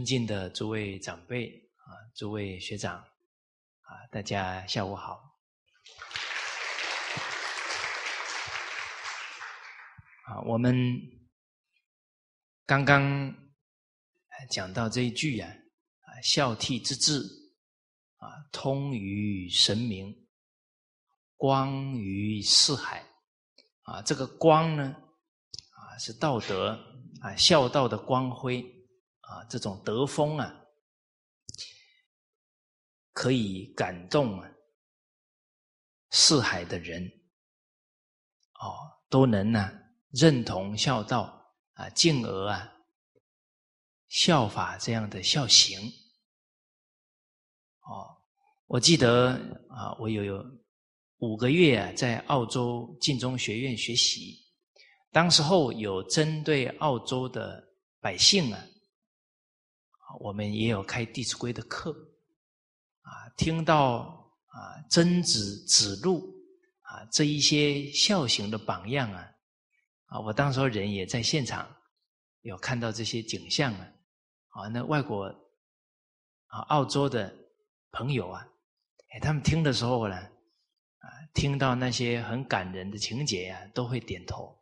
[0.00, 1.46] 尊敬的诸位长辈
[1.76, 5.20] 啊，诸位学长啊，大家下午好。
[10.24, 10.74] 啊，我们
[12.64, 13.30] 刚刚
[14.48, 15.46] 讲到这一句呀，
[16.00, 17.20] 啊，孝悌之志
[18.16, 20.16] 啊，通于神明，
[21.36, 23.04] 光于四海。
[23.82, 24.96] 啊，这个光呢，
[25.74, 26.70] 啊，是道德
[27.20, 28.64] 啊，孝道的光辉
[29.30, 30.54] 啊，这种德风啊，
[33.12, 34.50] 可以感动啊
[36.10, 37.06] 四海的人，
[38.54, 39.70] 哦，都能呢
[40.10, 42.72] 认同孝道啊，进而啊
[44.08, 45.80] 效法这样的孝行。
[47.82, 48.16] 哦，
[48.66, 49.32] 我记得
[49.68, 50.44] 啊，我有有。
[51.22, 54.38] 五个月啊，在澳洲晋中学院学习，
[55.12, 57.62] 当时候有针对澳洲的
[58.00, 58.66] 百姓啊，
[60.20, 61.90] 我们也有开《弟子规》的课，
[63.00, 66.30] 啊，听到啊曾子、子路
[66.82, 69.26] 啊这一些孝行的榜样啊，
[70.04, 71.66] 啊，我当时候人也在现场，
[72.42, 73.92] 有看到这些景象啊，
[74.48, 75.24] 啊，那外国
[76.48, 77.34] 啊澳洲的
[77.90, 78.46] 朋友啊，
[79.14, 80.16] 哎，他们听的时候呢。
[81.02, 84.54] 啊，听到那些很感人的情节呀，都会点头。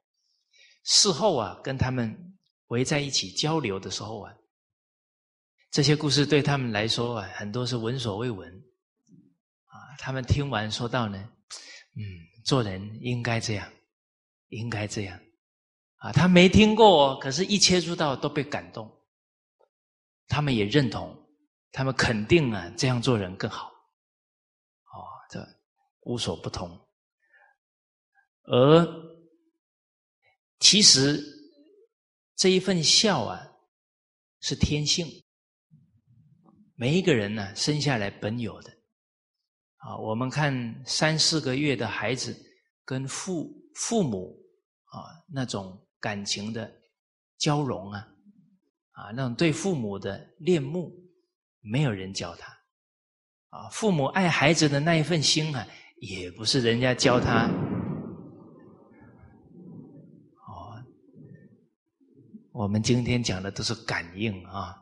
[0.85, 2.17] 事后啊，跟他们
[2.69, 4.33] 围在一起交流的时候啊，
[5.71, 8.49] 这些故事对他们来说啊，很多是闻所未闻。
[9.67, 11.19] 啊，他们听完说到呢，
[11.97, 12.03] 嗯，
[12.45, 13.71] 做人应该这样，
[14.49, 15.21] 应该这样。
[15.97, 18.91] 啊，他没听过，可是一接触到都被感动。
[20.27, 21.17] 他们也认同，
[21.73, 23.67] 他们肯定啊，这样做人更好。
[23.67, 25.47] 哦，这。
[26.03, 26.81] 无所不同，
[28.45, 28.87] 而
[30.59, 31.23] 其实
[32.35, 33.47] 这一份孝啊，
[34.41, 35.07] 是天性，
[36.79, 38.71] 每一个人呢生下来本有的。
[39.79, 42.37] 啊，我们看三四个月的孩子
[42.85, 44.35] 跟父父母
[44.85, 46.73] 啊那种感情的
[47.37, 48.07] 交融啊，
[48.93, 50.93] 啊那种对父母的恋慕，
[51.61, 52.53] 没有人教他。
[53.49, 55.67] 啊，父母爱孩子的那一份心啊。
[56.01, 57.49] 也不是人家教他，
[60.47, 60.79] 哦，
[62.53, 64.77] 我们今天讲的都是感应啊，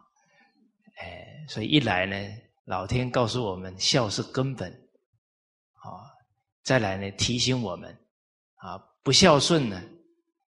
[0.96, 2.16] 哎，所以一来呢，
[2.64, 4.70] 老天告诉我们孝是根本，
[5.72, 6.12] 啊，
[6.62, 7.90] 再来呢提醒我们，
[8.56, 9.82] 啊，不孝顺呢，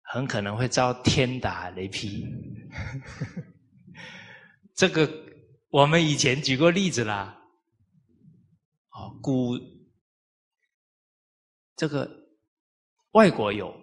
[0.03, 2.27] 很可能会遭天打雷劈。
[4.75, 5.11] 这个
[5.69, 7.39] 我们以前举过例子啦，
[8.89, 9.57] 啊，古。
[11.79, 12.11] 这个
[13.11, 13.79] 外国有，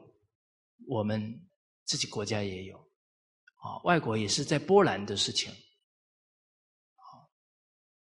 [0.87, 1.47] 我们
[1.85, 2.75] 自己国家也有，
[3.57, 5.53] 啊，外国也是在波兰的事情，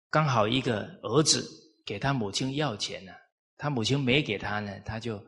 [0.09, 1.47] 刚好一个儿子
[1.85, 3.13] 给他母亲要钱呢，
[3.57, 5.23] 他母亲没给他呢，他就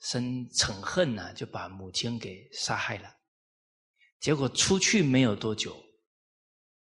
[0.00, 3.08] 生嗔恨呢，就把母亲给杀害了，
[4.20, 5.76] 结果出去没有多久，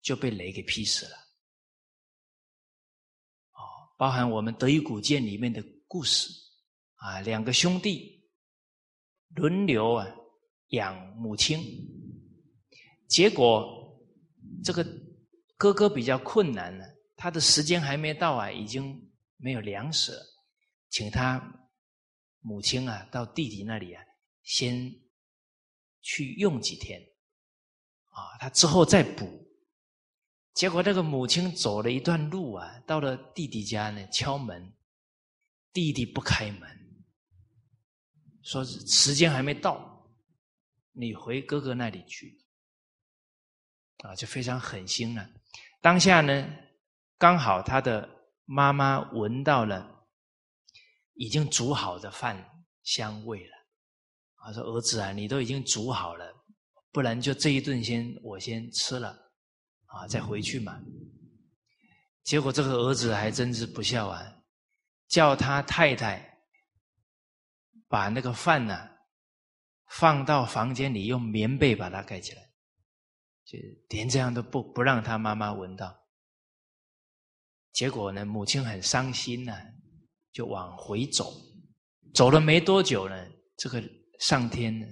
[0.02, 1.16] 就被雷给劈死了，
[3.52, 3.60] 哦，
[3.96, 5.62] 包含我们德语古鉴里面的。
[5.86, 6.28] 故事
[6.96, 8.28] 啊，两个兄弟
[9.36, 10.04] 轮流啊
[10.70, 11.62] 养母亲，
[13.06, 13.96] 结果
[14.64, 14.84] 这个
[15.56, 16.84] 哥哥比较困难了，
[17.16, 20.18] 他的时间还没到啊，已经没有粮食，
[20.90, 21.40] 请他
[22.40, 24.02] 母亲啊到弟弟那里啊
[24.42, 24.92] 先
[26.02, 27.00] 去用几天
[28.10, 29.42] 啊，他之后再补。
[30.52, 34.72] 结果那个母亲走了一段路啊，到了弟弟家呢，敲门。
[35.72, 37.04] 弟弟不开门，
[38.44, 40.08] 说时间还没到，
[40.92, 42.46] 你回哥哥那里去，
[44.04, 45.28] 啊，就非常狠心了。
[45.84, 46.50] 当下呢，
[47.18, 48.08] 刚好他的
[48.46, 49.86] 妈妈闻到了
[51.12, 52.42] 已经煮好的饭
[52.84, 53.52] 香味了，
[54.36, 56.24] 啊，说儿子啊，你都已经煮好了，
[56.90, 59.10] 不然就这一顿先我先吃了，
[59.84, 60.80] 啊，再回去嘛。
[62.22, 64.24] 结果这个儿子还真是不孝啊。
[65.06, 66.38] 叫他太太
[67.88, 68.88] 把那个饭呢
[69.90, 72.42] 放到房间里，用棉被把它盖起来，
[73.44, 73.58] 就
[73.88, 75.94] 连这样都不不让他妈妈闻到。
[77.72, 79.52] 结果呢，母亲很伤心呢，
[80.32, 81.32] 就往回走。
[82.14, 83.82] 走了没多久呢，这个
[84.20, 84.86] 上天呢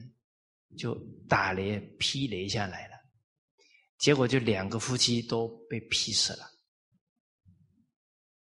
[0.76, 0.94] 就
[1.28, 2.94] 打雷劈雷下来了，
[3.99, 6.44] 结果就两个夫妻都被劈死了。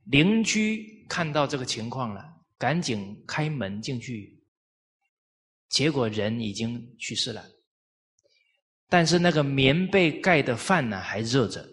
[0.06, 2.26] 邻居看到这个情况了，
[2.58, 4.42] 赶紧开门进去，
[5.70, 7.46] 结果人已经去世了。
[8.92, 11.66] 但是那个棉被盖的饭呢还热着，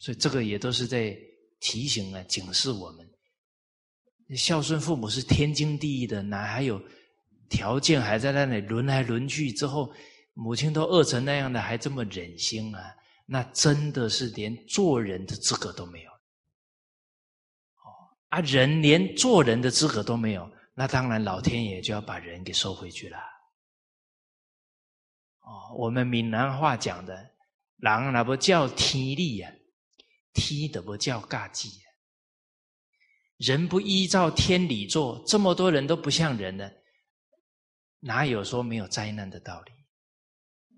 [0.00, 1.16] 所以这个也都是在
[1.58, 6.78] 提醒啊、警示我们，孝顺父母是天经地义的，哪还有
[7.48, 9.90] 条件还在那里轮来轮去之后，
[10.34, 12.94] 母亲都饿成那样的，还这么忍心啊？
[13.24, 16.10] 那真的是连做人的资格都没有。
[16.10, 17.88] 哦，
[18.28, 23.16] 啊，人连做人的资格都没有，那当然老天爷就要把人给收回去了。
[25.50, 27.34] 哦，我们闽南话讲的
[27.82, 29.52] “狼那不叫天力呀，
[30.32, 31.86] 踢的不叫嘎记呀。
[33.36, 36.70] 人不依照天理做，这么多人都不像人呢，
[37.98, 39.72] 哪有说没有灾难的道理？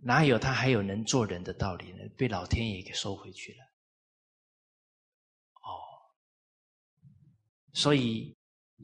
[0.04, 2.08] 哪有他还有能做人的道理呢？
[2.16, 3.58] 被老天爷给收回去了。
[5.54, 5.68] 哦，
[7.74, 8.34] 所以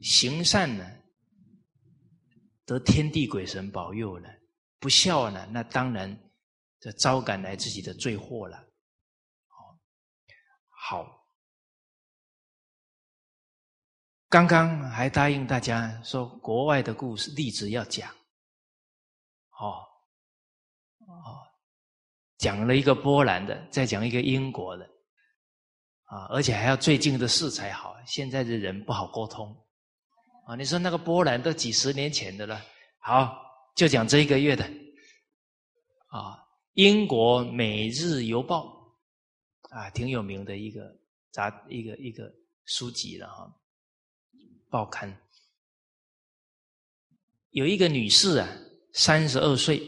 [0.03, 0.87] 行善呢，
[2.63, 4.29] 得天地鬼神保佑呢。
[4.79, 6.17] 不孝呢，那当然
[6.79, 8.65] 这招赶来自己的罪祸了。
[10.69, 11.05] 好，
[14.29, 18.09] 刚刚还答应大家说国外的故事例子要讲，
[19.59, 19.83] 哦
[20.99, 21.43] 哦，
[22.37, 24.85] 讲了一个波兰的，再讲一个英国的，
[26.05, 27.95] 啊，而且还要最近的事才好。
[28.07, 29.53] 现在的人不好沟通，
[30.47, 32.59] 啊，你说那个波兰都几十年前的了，
[32.99, 33.48] 好。
[33.79, 34.65] 就讲这一个月的
[36.07, 38.93] 啊，英国《每日邮报》
[39.73, 40.99] 啊，挺有名的一个
[41.31, 42.29] 杂一个一个
[42.65, 43.49] 书籍了哈，
[44.69, 45.17] 报刊
[47.51, 48.49] 有一个女士啊，
[48.91, 49.81] 三十二岁，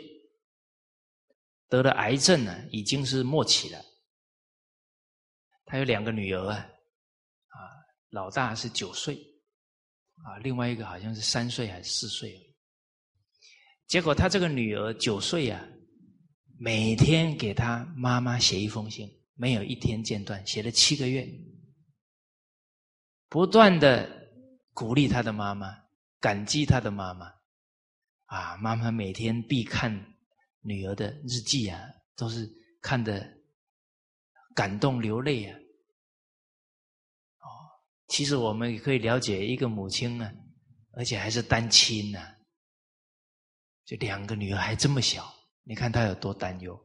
[1.68, 3.86] 得了癌症呢，已经是末期了。
[5.66, 7.60] 她有两个女儿啊，啊，
[8.12, 9.16] 老大是九岁，
[10.24, 12.48] 啊，另外一个好像是三岁还是四岁。
[13.92, 15.62] 结果他这个女儿九岁啊，
[16.58, 21.28] 每天给他妈妈写一封信，没有一天间断，写了七个月，
[23.28, 24.10] 不断的
[24.74, 25.78] 鼓励他的妈妈，
[26.22, 27.34] 感激他的妈妈，
[28.28, 29.94] 啊，妈妈每天必看
[30.62, 31.78] 女儿的日记啊，
[32.16, 32.50] 都是
[32.82, 33.30] 看的
[34.56, 35.58] 感动流泪啊。
[37.40, 37.46] 哦，
[38.08, 40.32] 其实我们也可以了解一个母亲呢，
[40.94, 42.20] 而且还是单亲呢。
[43.86, 45.34] 就两个女儿还这么小，
[45.64, 46.80] 你看他有多担忧。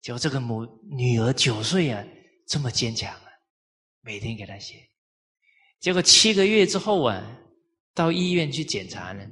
[0.00, 2.04] 结果这个母女儿九岁啊，
[2.46, 3.26] 这么坚强啊，
[4.00, 4.88] 每天给他写。
[5.80, 7.40] 结果七个月之后啊，
[7.94, 9.28] 到医院去检查呢，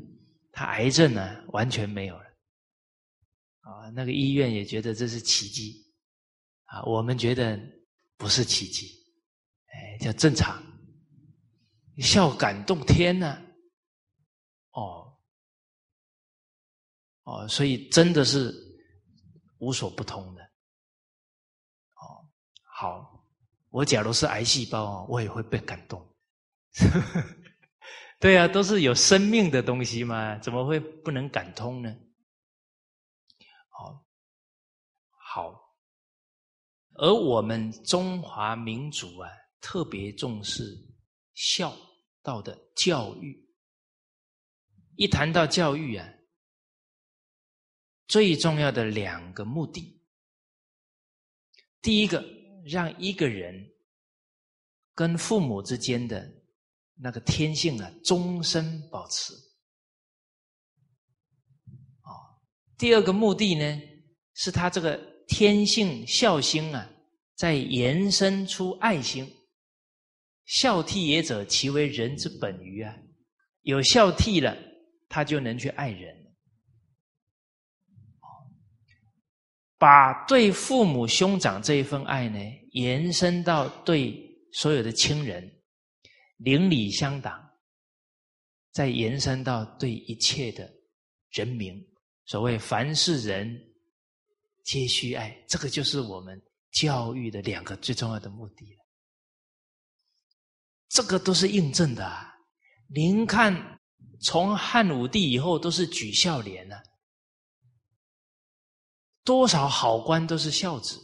[0.51, 2.25] 他癌症呢完全没有了。
[3.61, 5.93] 啊，那个医院也觉得这是奇迹，
[6.65, 7.61] 啊，我们觉得
[8.17, 8.91] 不是奇迹，
[9.73, 10.63] 哎，叫正常。
[11.99, 13.41] 笑感动天呢，
[14.73, 15.06] 哦。
[17.27, 18.55] 哦，所以真的是
[19.59, 20.43] 无所不通的。
[21.95, 22.23] 哦，
[22.63, 23.27] 好，
[23.71, 26.01] 我假如是癌细胞啊，我也会被感动。
[28.21, 31.93] 对啊，都是有生命的东西嘛，怎么会不能感通呢？
[33.71, 34.07] 好，
[35.11, 35.75] 好，
[36.95, 39.29] 而我们中华民族啊，
[39.61, 40.63] 特别重视
[41.35, 41.77] 孝
[42.23, 43.45] 道的教育。
[44.95, 46.09] 一谈到教育啊。
[48.09, 50.01] 最重要的两个目的，
[51.83, 52.25] 第一个，
[52.65, 53.69] 让一个人
[54.95, 56.33] 跟父母之间的
[56.97, 59.35] 那个天性啊，终身保持。
[62.03, 62.11] 哦，
[62.79, 63.83] 第二个目的呢，
[64.35, 64.97] 是他这个
[65.27, 66.89] 天性孝心啊，
[67.35, 69.31] 在延伸出爱心。
[70.45, 72.97] 孝悌也者，其为人之本于啊，
[73.63, 74.57] 有孝悌了，
[75.09, 76.26] 他就能去爱人。
[79.79, 82.39] 把对父母兄长这一份爱呢，
[82.73, 84.19] 延伸到对
[84.53, 85.51] 所有的亲人，
[86.39, 87.39] 邻里乡党，
[88.73, 90.73] 再延伸到对一切的
[91.31, 91.75] 人民。
[92.25, 93.57] 所谓凡是人
[94.65, 96.41] 皆须爱，这个就是我们
[96.73, 98.87] 教育的两个最重要的目的了。
[100.89, 102.05] 这个都是印证的。
[102.05, 102.33] 啊。
[102.89, 103.79] 您看，
[104.23, 106.77] 从汉武帝以后都是举孝廉呢。
[109.27, 110.99] 多少好官都是孝子，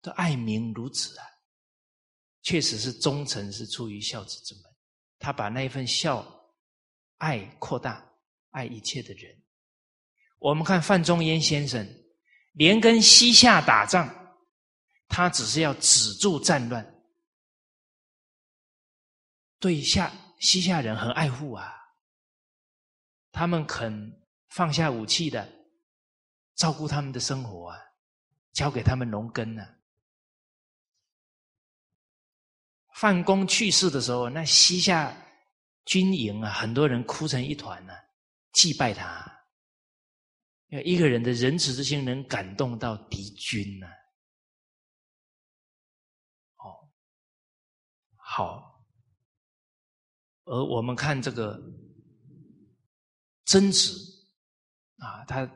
[0.00, 1.26] 都爱民如子啊！
[2.42, 4.62] 确实是忠诚是出于孝子之门，
[5.18, 6.24] 他把那一份孝
[7.18, 8.08] 爱扩大，
[8.50, 9.42] 爱一切的人。
[10.38, 11.84] 我们看范仲淹先生，
[12.52, 14.36] 连跟西夏打仗，
[15.08, 17.02] 他只是要止住战乱，
[19.58, 21.74] 对夏西夏人很爱护啊，
[23.32, 25.63] 他们肯放下武器的。
[26.54, 27.78] 照顾他们的生活啊，
[28.52, 29.66] 交给他们农耕呢。
[32.94, 35.14] 范公去世的时候，那西夏
[35.84, 37.92] 军营啊，很多人哭成一团呢，
[38.52, 39.30] 祭拜他。
[40.68, 43.86] 因为一个人的仁慈之心能感动到敌军呢。
[46.56, 46.90] 哦，
[48.16, 48.84] 好。
[50.44, 51.58] 而我们看这个
[53.46, 53.94] 曾子
[54.98, 55.48] 啊，他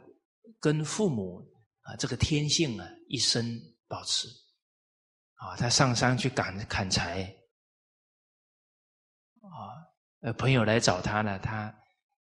[0.60, 1.40] 跟父母
[1.82, 4.28] 啊这个天性啊一生保持
[5.34, 7.22] 啊，他上山去砍砍柴
[9.40, 9.48] 啊，
[10.20, 11.74] 呃朋友来找他呢，他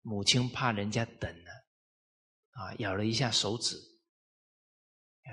[0.02, 1.52] 母亲怕人家等呢，
[2.52, 3.76] 啊咬了一下手指，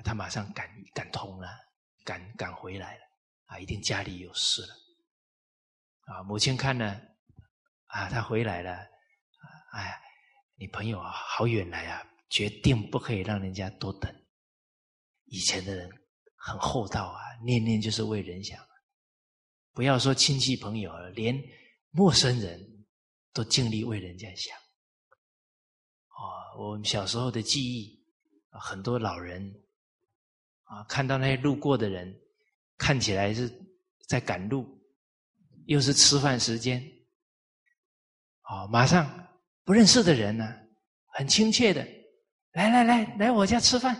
[0.04, 1.48] 他马上赶赶通了，
[2.04, 3.04] 赶赶回来了
[3.46, 4.74] 啊，一定家里有事了
[6.14, 7.00] 啊，母亲看呢。
[7.90, 8.86] 啊，他回来了，
[9.72, 9.98] 哎，
[10.56, 14.14] 你朋友啊，好远来啊，决定不可以让人家多等。
[15.26, 15.90] 以前的人
[16.34, 18.58] 很厚道啊，念念就是为人想，
[19.72, 21.38] 不要说亲戚朋友了，连
[21.90, 22.86] 陌生人
[23.32, 24.56] 都尽力为人家想。
[26.08, 28.04] 哦，我们小时候的记忆，
[28.50, 29.52] 很多老人
[30.64, 32.14] 啊，看到那些路过的人，
[32.76, 33.50] 看起来是
[34.06, 34.66] 在赶路，
[35.66, 36.82] 又是吃饭时间。
[38.44, 39.28] 哦，马上
[39.64, 40.44] 不认识的人呢，
[41.12, 41.86] 很亲切的，
[42.52, 43.94] 来来来，来我家吃饭。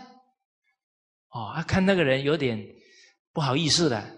[1.29, 2.59] 哦，他看那个人有点
[3.31, 4.09] 不好意思了，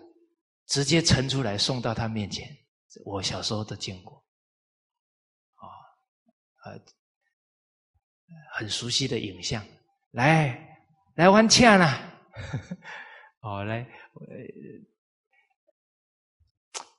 [0.67, 2.47] 直接盛出来送到他面前。
[3.05, 4.17] 我小时候都见过，
[5.55, 5.63] 啊，
[6.63, 6.79] 呃，
[8.53, 9.63] 很熟悉的影像。
[10.11, 10.77] 来，
[11.15, 11.99] 来玩恰啦。
[13.41, 13.87] 哦，来，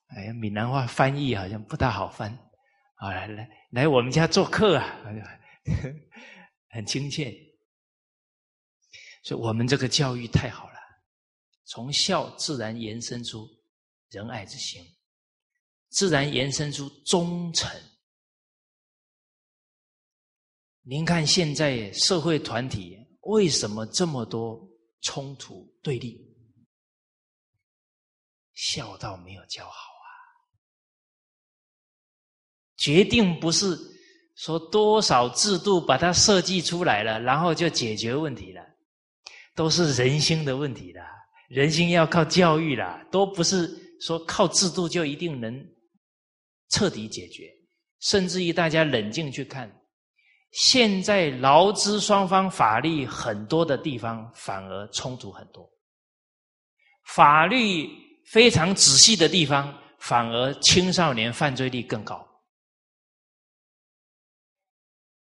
[0.08, 2.38] 哎呀，闽南话翻译好像不大好翻。
[2.96, 5.00] 好来来来，我们家做客啊，
[6.72, 7.32] 很亲切。
[9.22, 10.78] 所以我们这个教育太好了，
[11.64, 13.48] 从孝自然延伸出
[14.08, 14.84] 仁爱之心，
[15.90, 17.70] 自然延伸出忠诚。
[20.80, 24.68] 您看现在社会团体为什么这么多
[25.00, 26.20] 冲突对立？
[28.54, 30.10] 孝道没有教好啊。
[32.76, 33.66] 决定不是
[34.36, 38.62] 说多少制度把它设计出来了，然后就解决问题了，
[39.54, 41.00] 都是人心的问题的。
[41.48, 43.70] 人心要靠教育啦，都不是
[44.00, 45.64] 说靠制度就一定能
[46.70, 47.50] 彻底解决。
[48.00, 49.70] 甚至于大家冷静去看，
[50.52, 55.70] 现在劳资双方法律很多的地方反而冲突很多，
[57.04, 57.88] 法律
[58.30, 62.26] 非常仔细的地方反而青少年犯罪率更高。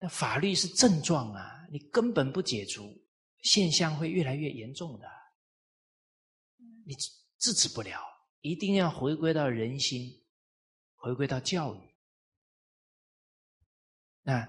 [0.04, 2.92] 那法律是症状啊，你根本不解除，
[3.44, 5.08] 现象会越来越严重的，
[6.88, 6.96] 你
[7.38, 8.02] 制止不了，
[8.40, 10.10] 一定要回归到人心，
[10.96, 11.80] 回归到教育。
[14.24, 14.48] 那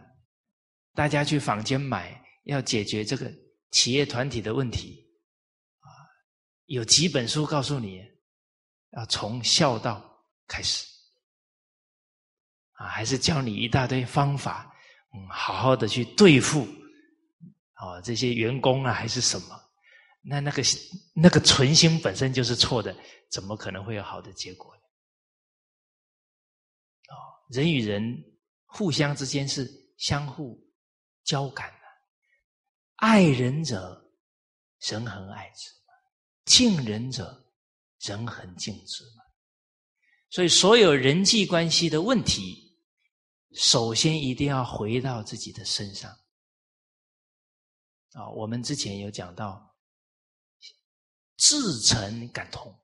[0.94, 3.30] 大家去坊间买，要解决这个
[3.72, 5.06] 企业团体的问题，
[5.80, 5.88] 啊，
[6.64, 8.00] 有几本书告诉你，
[8.92, 10.86] 要从孝道开始，
[12.72, 14.71] 啊，还是教你一大堆方法。
[15.14, 16.66] 嗯，好好的去对付，
[17.76, 19.60] 哦，这些员工啊，还是什么？
[20.22, 20.62] 那那个
[21.14, 22.96] 那个存心本身就是错的，
[23.30, 24.82] 怎么可能会有好的结果呢？
[27.08, 27.16] 哦，
[27.50, 28.24] 人与人
[28.64, 30.58] 互相之间是相互
[31.24, 31.78] 交感的，
[32.96, 34.10] 爱人者，
[34.80, 35.70] 人恒爱之；
[36.44, 37.44] 敬人者，
[38.00, 39.04] 人恒敬之。
[40.30, 42.71] 所以，所有人际关系的问题。
[43.54, 46.10] 首先，一定要回到自己的身上
[48.12, 48.28] 啊！
[48.30, 49.74] 我们之前有讲到，
[51.36, 52.74] 至诚感通，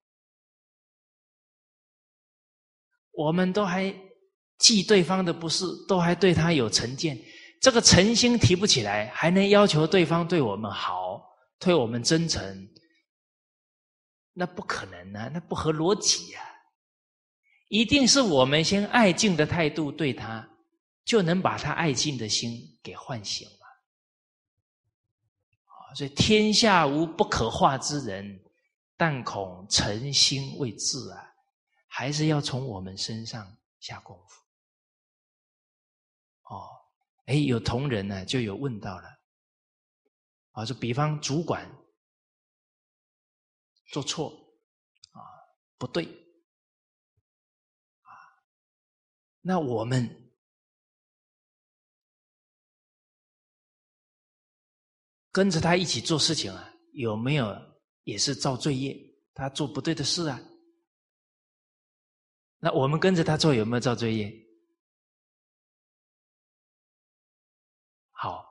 [3.13, 3.95] 我们都还
[4.59, 7.19] 记对方的不是，都还对他有成见，
[7.63, 11.23] 这个诚心提不起来，还能要求对方对我们好，
[11.59, 12.69] 对我们真诚，
[14.35, 15.31] 那不可能啊！
[15.33, 16.43] 那不合逻辑呀！
[17.69, 20.47] 一定是我们先爱敬的态度对他。
[21.09, 23.55] 就能把他爱敬的心给唤醒了。
[25.95, 28.45] 所以天下无不可化之人，
[28.95, 31.35] 但恐诚心未至啊，
[31.87, 34.43] 还是要从我们身上下功夫。
[36.43, 36.69] 哦，
[37.25, 39.09] 哎，有同仁呢，就有问到了，
[40.51, 41.67] 啊，就比方主管
[43.87, 44.29] 做错，
[45.13, 45.25] 啊，
[45.79, 46.05] 不对，
[48.03, 48.13] 啊，
[49.41, 50.18] 那我们。
[55.39, 57.57] 跟着他一起做事情啊，有没有
[58.03, 58.99] 也是造罪业？
[59.35, 60.41] 他做不对的事啊，
[62.59, 64.35] 那我们跟着他做有没有造罪业？
[68.11, 68.45] 好，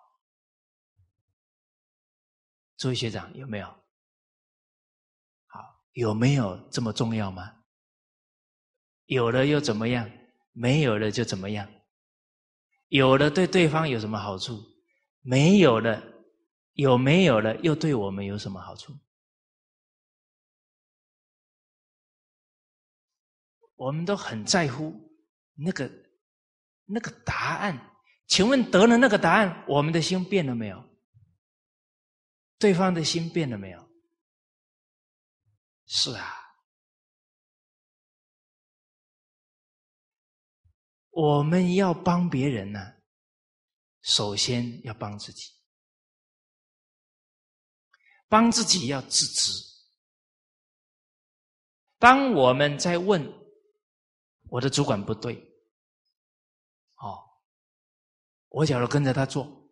[2.78, 3.68] 诸位学长有没有？
[5.48, 5.60] 好，
[5.92, 7.66] 有没有这么重要吗？
[9.08, 10.10] 有了又怎么样？
[10.54, 11.70] 没有了就怎么样？
[12.88, 14.64] 有了对对方有什么好处？
[15.20, 16.17] 没有了，
[16.78, 18.96] 有没有了又对我们有什么好处？
[23.76, 24.94] 我们都很在乎
[25.56, 25.92] 那个
[26.86, 27.96] 那个答案。
[28.28, 30.88] 请问得了那个答案，我们的心变了没有？
[32.60, 33.90] 对方的心变了没有？
[35.88, 36.32] 是啊，
[41.10, 42.94] 我们要帮别人呢，
[44.02, 45.57] 首先要帮自己，
[48.28, 49.52] 帮自己要自知。
[51.98, 53.22] 当我们在问
[54.50, 55.36] 我的主管不对，
[56.96, 57.24] 哦。
[58.50, 59.70] 我假如跟着他做，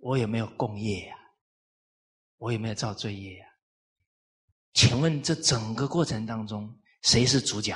[0.00, 1.16] 我有没有共业呀？
[2.36, 3.46] 我有没有造罪业呀？
[4.72, 7.74] 请问这整个过程当中，谁是主角？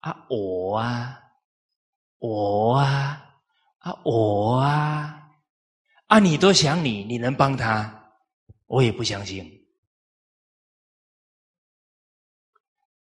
[0.00, 1.22] 啊，我啊，
[2.18, 3.23] 我啊，
[3.84, 5.30] 啊，我啊，
[6.06, 8.12] 啊，你都想你，你能帮他？
[8.64, 9.44] 我也不相信。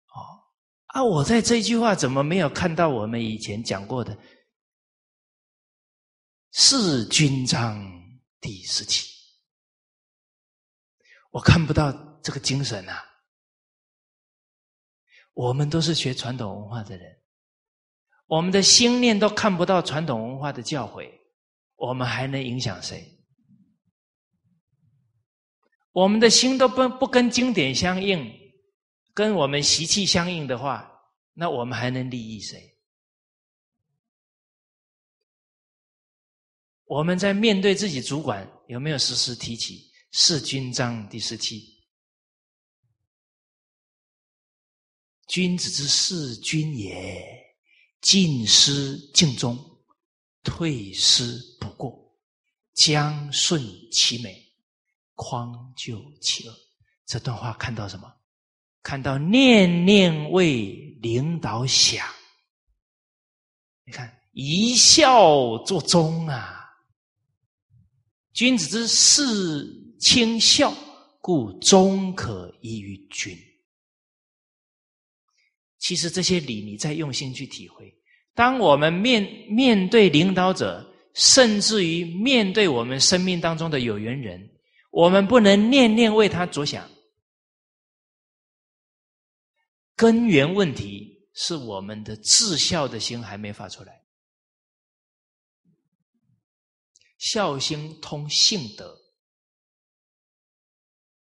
[0.09, 0.45] 哦
[0.89, 1.03] 啊！
[1.03, 4.15] 我在这句话怎么没有看到我们以前讲过的
[6.53, 7.83] “四军章”
[8.39, 9.09] 第十七？
[11.31, 11.91] 我看不到
[12.23, 13.03] 这个精神啊！
[15.33, 17.18] 我们都是学传统文化的人，
[18.29, 21.11] 我们的心念都看不到传统文化的教诲，
[21.75, 23.19] 我们还能影响谁？
[25.91, 28.39] 我们的心都不不跟经典相应。
[29.15, 30.89] 跟我们习气相应的话，
[31.35, 32.79] 那我们还能利益谁？
[36.85, 39.75] 我们在面对自己主管，有没有时时提起
[40.13, 41.83] 《四君章》第十七？
[45.27, 47.38] 君子之事君也，
[48.01, 49.59] 进失敬忠，
[50.43, 52.15] 退失不过，
[52.75, 54.43] 将顺其美，
[55.15, 56.55] 匡救其恶。
[57.07, 58.13] 这段话看到什么？
[58.83, 62.07] 看到念念为领导想，
[63.85, 66.65] 你看一笑作忠啊！
[68.33, 70.73] 君子之事轻笑，
[71.21, 73.37] 故忠可依于君。
[75.79, 77.95] 其实这些理，你再用心去体会。
[78.35, 84.49] 当我们面面对领导者，甚至于面对我们生命当中的有缘人，
[84.91, 86.89] 我们不能念念为他着想。
[89.97, 94.05] 根源问题是我们的至孝的心还没发出来，
[97.19, 98.97] 孝心通性德，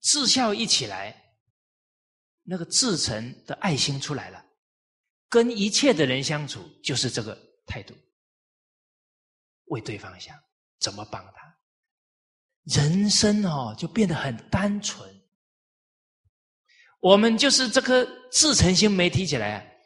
[0.01, 1.35] 至孝一起来，
[2.45, 4.45] 那个至诚的爱心出来了，
[5.29, 7.95] 跟一切的人相处就是这个态度，
[9.67, 10.35] 为对方想，
[10.81, 11.59] 怎么帮他，
[12.65, 15.09] 人生哦就变得很单纯。
[17.01, 19.79] 我们就是这颗自诚心没提起来，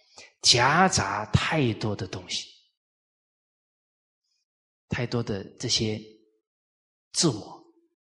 [0.42, 2.48] 夹杂太多的东西，
[4.88, 6.00] 太多的这些
[7.12, 7.62] 自我，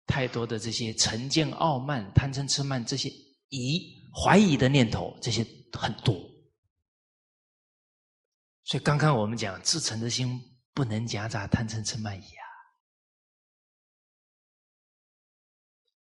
[0.06, 3.08] 太多的这些成见、傲慢、贪嗔痴慢这些
[3.48, 3.80] 疑、
[4.12, 6.33] 怀疑的念头，这些很多。
[8.64, 10.40] 所以刚刚我们讲自诚的心
[10.72, 12.44] 不能夹杂贪嗔痴慢疑啊。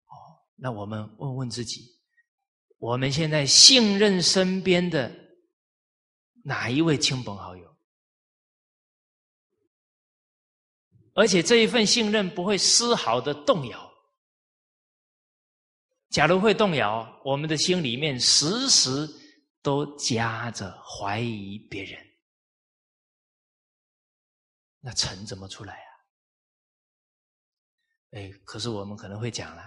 [0.06, 0.12] 哦，
[0.56, 1.96] 那我们问问自己。
[2.78, 5.12] 我们现在信任身边的
[6.44, 7.76] 哪一位亲朋好友？
[11.14, 13.92] 而且这一份信任不会丝毫的动摇。
[16.10, 19.08] 假如会动摇，我们的心里面时时
[19.64, 22.07] 都夹着怀疑别人，
[24.88, 25.92] 那成怎么出来啊？
[28.12, 29.62] 哎，可是我们可能会讲了，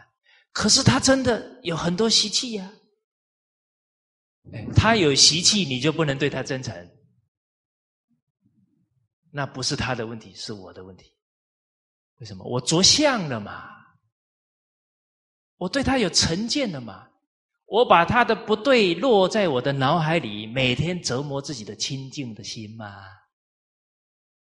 [0.50, 2.72] 可是他真的有很多习气呀。
[4.50, 6.74] 哎他有习气，你就不能对他真诚？
[9.30, 11.14] 那不是他的问题，是我的问题。
[12.16, 12.42] 为什么？
[12.44, 13.68] 我着相了嘛？
[15.58, 17.10] 我对他有成见了嘛？
[17.66, 23.04] 我把他的不对落在我的脑海里，每天折磨自己的清净的心嘛？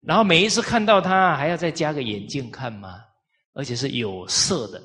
[0.06, 3.02] 然后每一次看到他，还要再加个眼镜看吗？
[3.54, 4.82] 而且是有色的。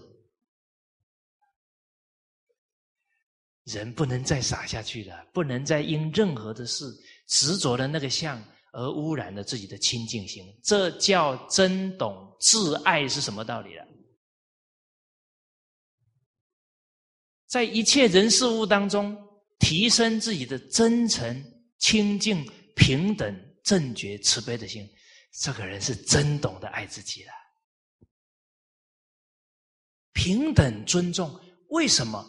[3.65, 6.85] 人不能再傻下去了，不能再因任何的事
[7.27, 10.43] 执着的那个相而污染了自己的清净心。
[10.63, 13.85] 这叫真懂自爱是什么道理了？
[17.45, 19.15] 在一切人事物当中，
[19.59, 21.43] 提升自己的真诚、
[21.77, 22.43] 清净、
[22.75, 24.87] 平等、正觉、慈悲的心，
[25.39, 27.31] 这个人是真懂得爱自己了。
[30.11, 32.25] 平等尊重，为什么？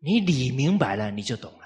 [0.00, 1.64] 你理明白了，你就懂了。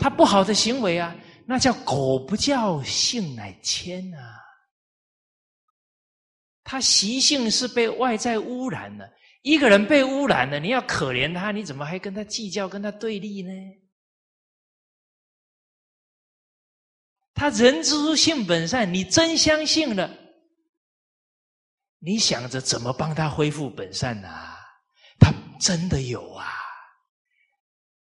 [0.00, 1.14] 他不好的行为啊，
[1.46, 4.40] 那叫狗不叫，性乃迁啊。
[6.64, 9.08] 他习性是被外在污染的。
[9.42, 13.52] 一个人被污染了，你要可怜他，你怎么还跟他计较、跟他对立呢？
[17.34, 20.08] 他人之初性本善，你真相信了，
[21.98, 24.28] 你想着怎么帮他恢复本善呢？
[25.18, 26.46] 他真的有啊！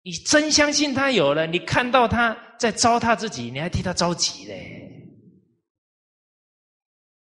[0.03, 4.83] 你真相信他有了，你看到他在糟蹋自己，你还替他着急嘞？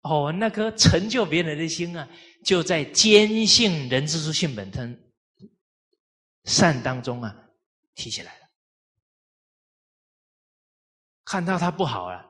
[0.02, 2.08] 哦，那颗成就别人的心啊，
[2.44, 5.12] 就在坚信人之初性本真
[6.46, 7.34] 善当中啊，
[7.96, 8.43] 提起来。
[11.26, 12.24] 看到他不好了，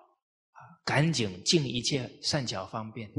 [0.86, 3.12] 赶紧尽一切善巧方便，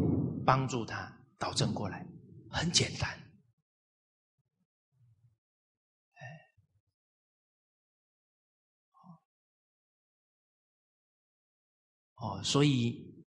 [0.47, 2.07] 帮助他导正过来，
[2.51, 3.21] 很简单。
[12.17, 13.27] 哦，所以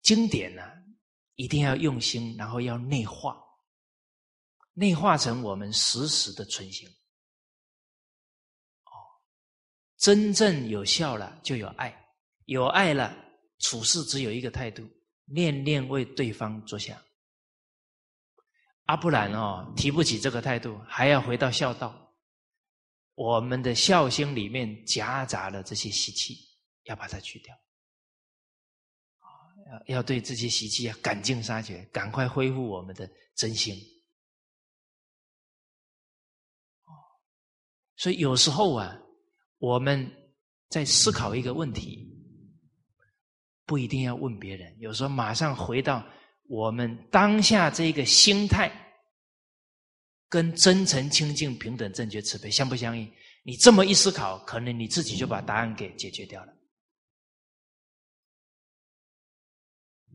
[0.00, 0.62] 经典呢，
[1.34, 3.36] 一定要用心，然后要内化，
[4.72, 6.88] 内化成我们时时的存心。
[10.04, 11.90] 真正有效了，就有爱，
[12.44, 13.16] 有爱了，
[13.60, 14.86] 处事只有一个态度，
[15.24, 17.00] 念念为对方着想。
[18.84, 22.14] 阿不然哦，提不起这个态度，还要回到孝道。
[23.14, 26.36] 我们的孝心里面夹杂了这些习气，
[26.82, 27.56] 要把它去掉。
[29.86, 33.74] 要要对这些习气啊赶尽杀绝，赶快恢复我们的真心。
[37.96, 39.00] 所以有时候啊，
[39.64, 40.10] 我们
[40.68, 42.06] 在思考一个问题，
[43.64, 46.04] 不一定要问别人，有时候马上回到
[46.48, 48.70] 我们当下这个心态。
[50.28, 53.08] 跟真诚、清净、平等、正觉、慈悲相不相应？
[53.44, 56.52] 你这么一思考，可能你自己就把答案给解决掉了。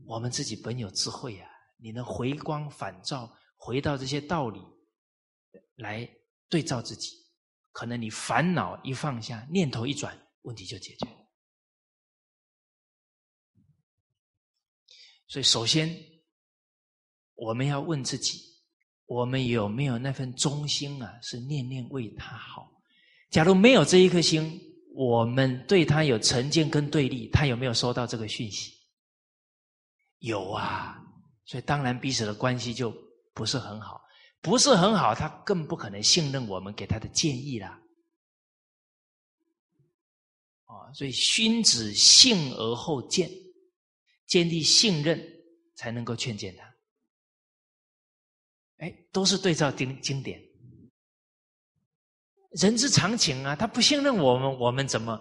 [0.04, 4.60] 我们自己本有智慧啊，你能回光返照，回到这些道理
[5.76, 6.06] 来
[6.50, 7.16] 对照自己，
[7.72, 11.06] 可能你烦恼一放下，念头一转，问题就解决。
[15.26, 15.94] 所以，首先
[17.34, 18.48] 我们要问自己。
[19.06, 21.18] 我们有没有那份忠心啊？
[21.20, 22.80] 是念念为他好。
[23.28, 24.56] 假如没有这一颗心，
[24.94, 28.72] 我们对他有成见跟对立，他有没有收到这个讯息？
[30.20, 30.96] 有啊，
[31.44, 32.94] 所以当然彼此的关系就
[33.34, 34.00] 不是很好，
[34.40, 37.80] 不是很好，他更不可能信任我们给他的建议啦。
[40.64, 43.30] 啊，所以君子信而后见，
[44.26, 45.20] 建立信任
[45.74, 46.74] 才能够劝谏他。
[48.78, 50.40] 哎，都是对照经经典，
[52.52, 53.54] 人之常情啊。
[53.54, 55.20] 他不信任我们，我们怎么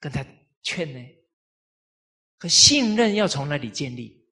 [0.00, 0.26] 跟他
[0.62, 0.98] 劝呢？
[2.38, 4.25] 可信任要从哪里建立？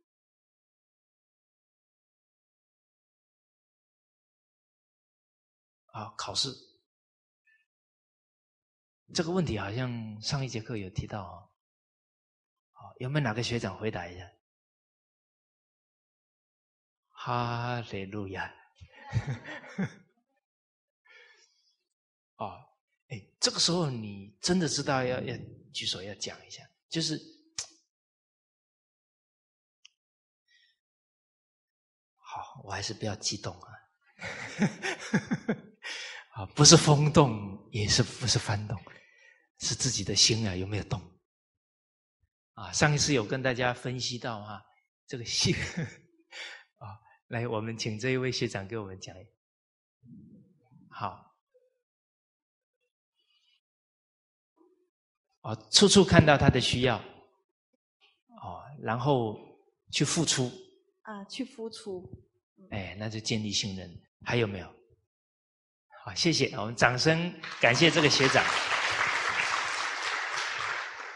[5.95, 6.53] 啊，考试
[9.15, 11.47] 这个问题好像上一节课有提到啊。
[12.73, 14.29] 好，有没有哪个学长回答一下？
[17.11, 18.53] 哈利路亚。
[22.39, 22.59] 哦，
[23.07, 25.37] 哎，这个时候你真的知道要要
[25.73, 27.17] 举手要讲一下，就是
[32.19, 33.71] 好，我还是不要激动啊，
[36.35, 38.77] 啊，不是风动，也是不是翻动，
[39.61, 41.01] 是自己的心啊有没有动？
[42.55, 44.61] 啊，上一次有跟大家分析到哈，
[45.07, 46.99] 这个心啊。
[47.29, 49.15] 来，我们请这一位学长给我们讲。
[50.91, 51.35] 好，
[55.43, 56.99] 哦，处处看到他的需要，
[58.43, 59.39] 哦，然后
[59.93, 60.51] 去付出。
[61.03, 62.05] 啊，去付出。
[62.71, 63.89] 哎，那就建立信任。
[64.25, 64.84] 还有没有？
[66.07, 68.45] 好，谢谢，我们掌声感谢这个学长。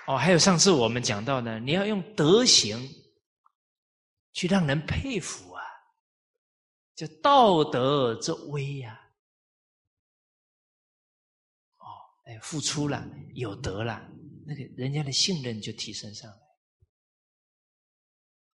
[0.06, 2.88] 哦，还有上次我们讲到呢，你要用德行
[4.32, 5.62] 去让人佩服啊，
[6.94, 8.98] 就道德之威呀。
[11.76, 11.84] 哦，
[12.24, 14.00] 哎，付出了，有德了，
[14.46, 16.36] 那个人家的信任就提升上来。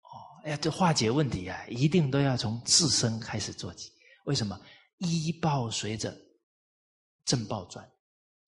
[0.04, 0.16] 哦，
[0.46, 3.92] 哎呀，这化解问题啊，一定都要从自身开始做起。
[4.24, 4.58] 为什么？
[5.02, 6.16] 医报随着
[7.26, 7.92] 正报转，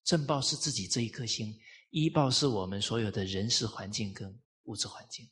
[0.03, 1.59] 正报是自己这一颗心。
[1.89, 5.27] 医报是我们所有的人事环境跟物质环境。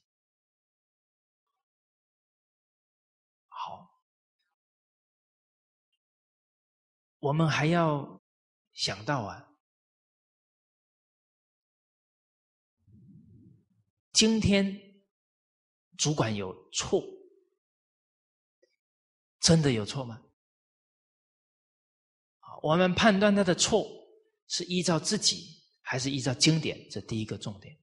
[3.48, 4.04] 好，
[7.20, 8.20] 我们还要
[8.74, 9.54] 想到啊，
[14.12, 15.04] 今天
[15.98, 17.04] 主管有错，
[19.40, 20.24] 真的有错吗？
[22.62, 23.88] 我们判断他的错
[24.48, 25.60] 是依照自己。
[25.84, 27.78] 还是依照经典，这第一个重点，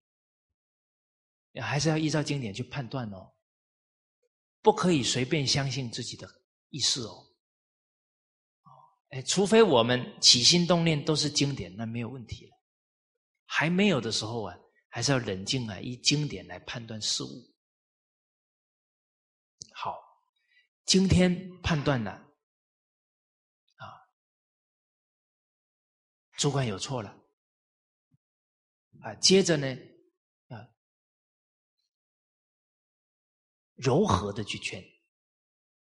[1.63, 3.35] 还是要依照经典去判断哦，
[4.63, 6.27] 不可以随便相信自己的
[6.71, 7.27] 意识哦，
[9.11, 12.57] 哎，除非我们起心动念都是经典，那没有问题了。
[13.45, 14.57] 还没有的时候啊，
[14.89, 17.29] 还是要冷静啊，依经典来判断事物。
[19.75, 19.95] 好，
[20.87, 22.28] 今天判断了，
[26.39, 27.15] 主管有错了。
[29.03, 29.67] 啊，接着呢，
[30.49, 30.67] 啊，
[33.75, 34.83] 柔和的去劝，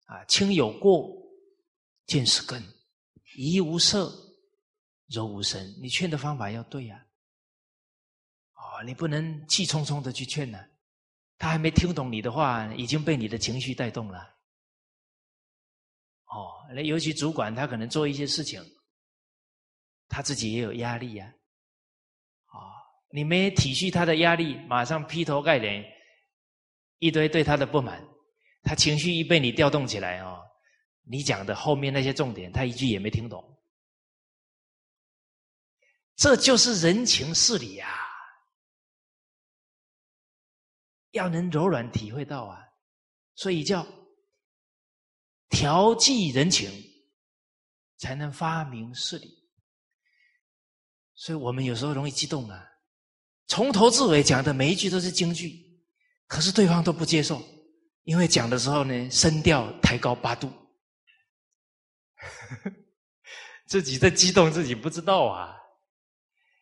[0.06, 1.10] 啊，亲有过，
[2.06, 2.62] 见是根，
[3.36, 4.10] 怡无色，
[5.06, 5.62] 柔无声。
[5.80, 7.06] 你劝的方法要对呀，
[8.54, 10.58] 哦，你不能气冲冲的去劝呢，
[11.38, 14.18] 他还没听懂你的话，已经被你的情绪带动了。
[16.26, 18.62] 哦，那尤其主管他可能做一些事情，
[20.08, 21.32] 他自己也有压力呀。
[22.46, 22.58] 啊
[23.10, 25.82] 你没体恤他的压力，马上劈头盖脸
[26.98, 28.06] 一堆对他的不满，
[28.62, 30.42] 他情绪一被你调动起来哦，
[31.04, 33.42] 你讲的后面那些重点，他一句也没听懂。
[36.16, 37.96] 这就是人情事理呀，
[41.12, 42.62] 要能柔软体会到啊，
[43.36, 43.86] 所以叫
[45.48, 46.68] 调剂人情，
[47.96, 49.37] 才能发明事理。
[51.18, 52.64] 所以我们有时候容易激动啊。
[53.48, 55.52] 从头至尾讲的每一句都是京剧，
[56.28, 57.42] 可是对方都不接受，
[58.04, 60.48] 因为讲的时候呢，声调抬高八度，
[63.66, 65.56] 自己在激动，自己不知道啊。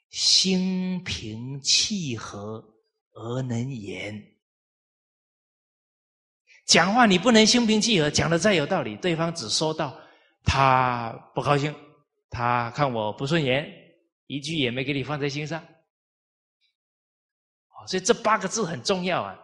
[0.09, 2.65] 心平气和
[3.13, 4.25] 而能言，
[6.65, 9.95] 讲话你不能心平气和，讲的再有道理，对方只收到
[10.45, 11.75] 他不高兴，
[12.31, 13.69] 他看我不顺眼，
[14.27, 15.67] 一句也没给你放在心上。
[17.89, 19.39] 所以这八个字很重要啊，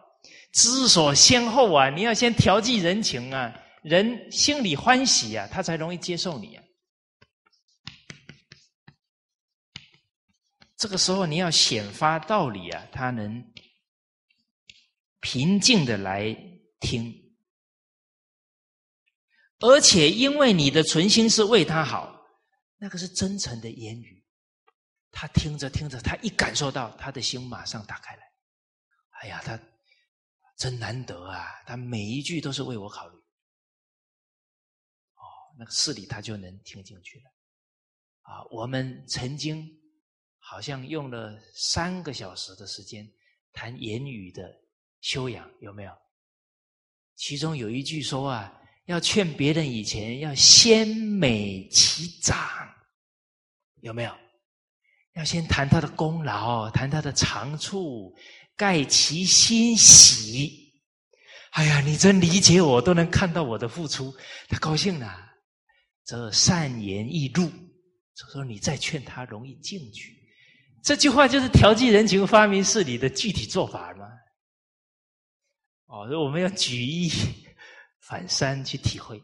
[0.52, 6.64] 知所先后啊，你要先调剂人情啊，人心里欢喜啊，他才容易接受你啊。
[10.76, 13.52] 这个时候你要显发道理啊，他能
[15.20, 16.36] 平静的来
[16.80, 17.14] 听，
[19.60, 22.12] 而且因为你的存心是为他好，
[22.78, 24.21] 那个是真诚的言语，
[25.12, 28.22] 他听着听着，他一感受到，他的心马上打开来。
[29.20, 29.56] 哎呀，他
[30.56, 31.62] 真难得啊！
[31.66, 33.16] 他每一句都是为我考虑，
[35.14, 35.22] 哦，
[35.58, 37.24] 那个事理他就能听进去了。
[38.22, 39.68] 啊，我们曾经
[40.38, 43.08] 好像用了三个小时的时间
[43.52, 44.52] 谈言语的
[45.00, 45.92] 修养，有没有？
[47.14, 48.52] 其中有一句说啊，
[48.86, 52.38] 要劝别人以前要先美其长，
[53.82, 54.21] 有没有？
[55.14, 58.14] 要先谈他的功劳，谈他的长处。
[58.54, 60.74] 盖其心喜，
[61.52, 64.14] 哎呀，你真理解我，都能看到我的付出，
[64.46, 65.32] 他高兴了。
[66.04, 67.48] 这善言易入，
[68.14, 70.14] 就说你再劝他容易进去。
[70.84, 74.06] 这句话就是调剂人情、发明事理的具体做法吗？
[75.86, 77.10] 哦，所以我们要举一
[78.00, 79.16] 反三去体会。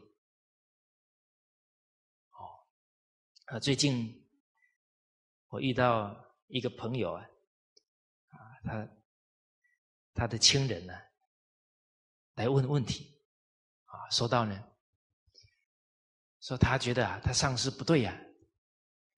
[2.33, 2.41] 哦，
[3.45, 4.11] 啊，最近
[5.49, 6.15] 我遇到
[6.47, 7.23] 一个朋友啊，
[8.31, 8.89] 啊，他。
[10.15, 10.93] 他的亲人呢，
[12.33, 13.23] 来问问题，
[13.85, 14.61] 啊，说到呢，
[16.41, 18.19] 说他觉得啊，他上司不对呀，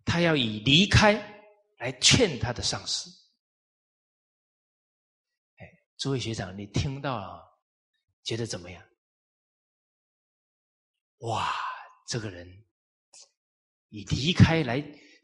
[0.05, 1.13] 他要以离开
[1.79, 3.09] 来劝他的上司。
[5.55, 5.67] 哎，
[5.97, 7.59] 诸位学长，你听到了
[8.21, 8.87] 觉得怎么样？
[11.21, 11.51] 哇，
[12.05, 12.47] 这个人
[13.87, 14.79] 以离开来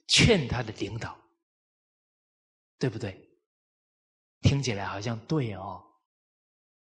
[0.08, 1.18] 劝他的领导，
[2.80, 3.30] 对不对？
[4.42, 5.84] 听起来好像对哦，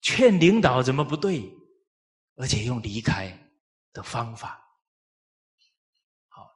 [0.01, 1.53] 劝领导怎么不对？
[2.37, 3.31] 而且用离开
[3.93, 4.62] 的方法，
[6.29, 6.47] 好，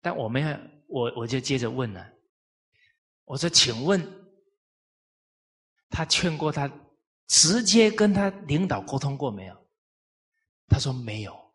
[0.00, 2.12] 但我们要我我就接着问了，
[3.24, 4.02] 我说，请问
[5.88, 6.68] 他劝过他，
[7.28, 9.68] 直接跟他领导沟通过没有？
[10.66, 11.54] 他说没有。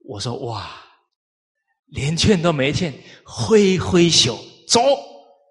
[0.00, 0.83] 我说哇，
[1.94, 2.92] 连劝都没劝，
[3.24, 4.36] 挥挥手
[4.68, 4.80] 走，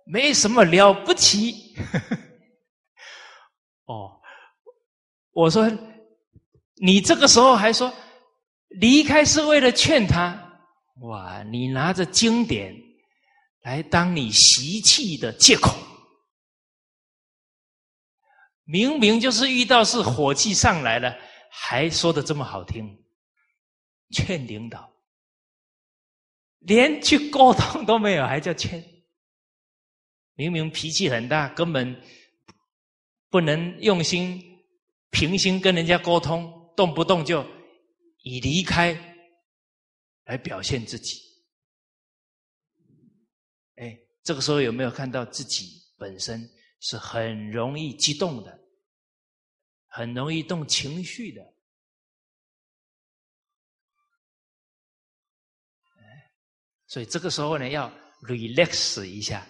[0.05, 1.75] 没什么了不起。
[3.87, 4.21] 哦，
[5.31, 5.69] 我说。
[6.75, 7.93] 你这个时候还说
[8.67, 10.37] 离开是为了劝他，
[11.01, 11.41] 哇！
[11.43, 12.75] 你拿着经典
[13.61, 15.77] 来当你习气的借口，
[18.65, 21.15] 明明就是遇到是火气上来了，
[21.49, 23.01] 还说的这么好听，
[24.09, 24.92] 劝领导，
[26.65, 28.83] 连去沟通都没有，还叫劝？
[30.35, 32.01] 明明脾气很大，根本
[33.29, 34.41] 不能用心
[35.11, 36.61] 平心跟人家沟通。
[36.75, 37.45] 动不动就
[38.23, 38.95] 以离开
[40.23, 41.21] 来表现自己，
[43.75, 46.49] 哎，这个时候有没有看到自己本身
[46.79, 48.59] 是很容易激动的，
[49.85, 51.52] 很容易动情绪的？
[56.93, 59.43] 所以这个时候呢，要 relax 一下，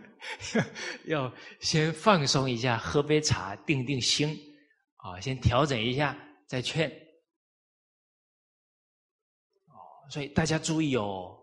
[1.04, 4.34] 要先放松一下，喝杯茶，定定心，
[4.96, 6.16] 啊，先调整一下。
[6.48, 6.88] 再劝
[9.66, 9.76] 哦，
[10.10, 11.36] 所以大家注意哦，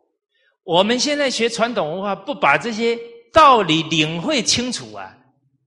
[0.63, 2.97] 我们现在学传统文化，不把这些
[3.32, 5.15] 道理领会清楚啊，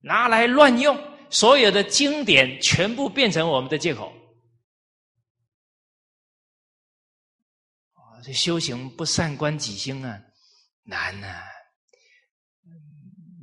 [0.00, 0.98] 拿来乱用，
[1.30, 4.12] 所有的经典全部变成我们的借口。
[8.26, 10.20] 这修行不善观己心啊，
[10.82, 11.44] 难呐！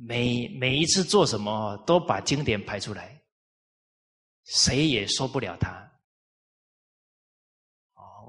[0.06, 3.18] 每每一次做什么，都把经典排出来，
[4.44, 5.90] 谁也说不了他。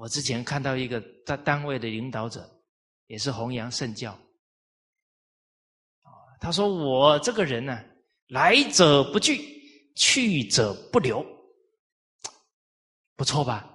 [0.00, 2.50] 我之前看到一个单单位的领导者，
[3.06, 4.18] 也是弘扬圣教，
[6.40, 7.84] 他说：“我这个人呢，
[8.28, 11.22] 来者不拒，去者不留，
[13.14, 13.70] 不错吧？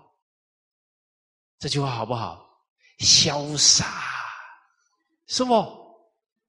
[1.60, 2.50] 这句话好不好？
[3.02, 3.86] 潇洒，
[5.28, 5.54] 是不？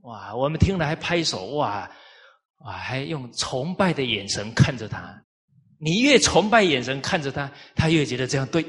[0.03, 0.35] 哇！
[0.35, 1.91] 我们听了还拍手，哇
[2.59, 5.25] 哇，还用崇拜的眼神看着他。
[5.79, 8.65] 你越崇拜眼神看着他，他越觉得这样对。”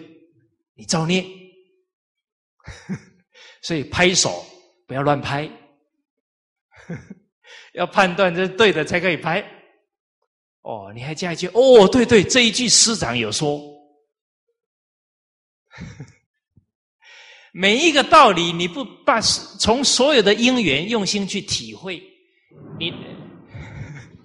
[0.76, 1.24] 你造孽，
[3.62, 4.44] 所以拍手
[4.88, 5.48] 不要乱拍，
[7.74, 9.40] 要判断这是对的才可以拍。
[10.62, 13.62] 哦，你还加一句哦，对对，这一句师长有说，
[17.56, 22.02] 每一个道理你不把从所有的因缘用心去体会，
[22.80, 22.92] 你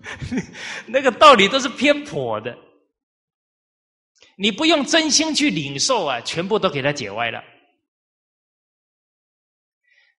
[0.88, 2.56] 那个道理都是偏颇的。
[4.36, 7.44] 你不用真心去领受啊，全部都给他解歪了。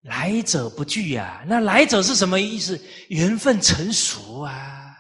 [0.03, 2.79] 来者不拒呀，那来者是什么意思？
[3.09, 4.95] 缘分成熟啊，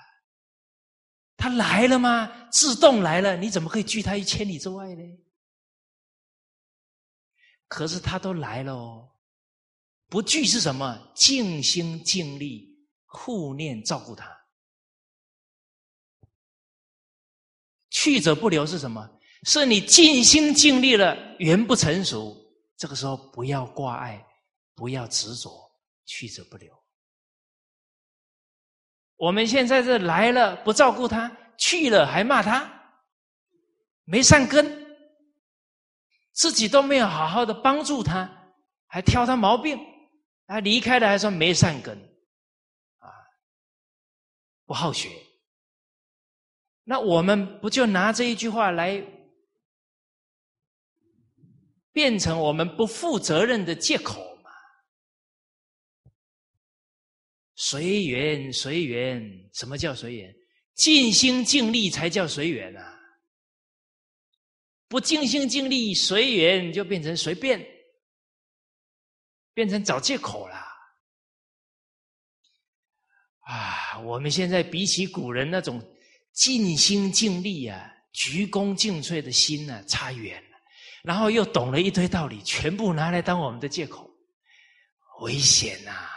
[1.37, 2.33] 他来了吗？
[2.51, 5.03] 自动来了，你怎么可以拒他于千里之外呢？
[7.69, 9.09] 可是他都来了哦，
[10.09, 11.13] 不惧是什么？
[11.15, 12.67] 尽心尽力
[13.05, 14.37] 护念照顾他。
[17.91, 19.09] 去者不留是什么？
[19.45, 22.37] 是你尽心尽力了，缘不成熟，
[22.77, 24.27] 这个时候不要挂碍，
[24.75, 25.51] 不要执着，
[26.05, 26.77] 去者不留。
[29.17, 32.69] 我们现在这来了不照顾他，去了还骂他，
[34.05, 34.88] 没善根，
[36.39, 38.55] 自己都没有好好的帮助他，
[38.87, 39.77] 还挑他毛病，
[40.47, 41.99] 他离开了还说没善根，
[42.99, 43.11] 啊，
[44.65, 45.11] 不好学。
[46.85, 49.05] 那我们不就拿这一句话来
[51.93, 54.51] 变成我们不负责任的借口吗？
[57.57, 60.33] 随缘随缘，什么叫随缘？
[60.75, 62.98] 尽心尽力才叫随缘啊！
[64.89, 67.65] 不尽心尽力，随缘就变成随便，
[69.55, 70.57] 变成找借口了。
[73.41, 75.81] 啊，我们现在比起古人那种。
[76.31, 80.57] 尽心尽力啊，鞠躬尽瘁的心呢，差远了。
[81.03, 84.09] 然后又懂了一堆道理，全部拿来当我们的借口，
[85.23, 86.09] 危险呐！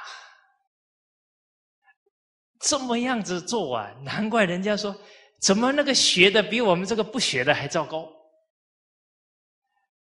[2.60, 4.96] 这么样子做啊，难怪人家说，
[5.42, 8.08] 怎么那个学的比我们这个不学的还糟糕？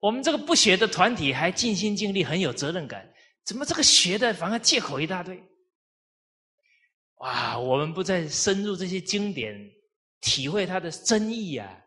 [0.01, 3.13] 我们这个不学的团体还尽心尽力，很有责任感，
[3.45, 5.43] 怎么这个学的反而借口一大堆？
[7.17, 9.59] 哇，我们不再深入这些经典，
[10.21, 11.85] 体会它的真意啊，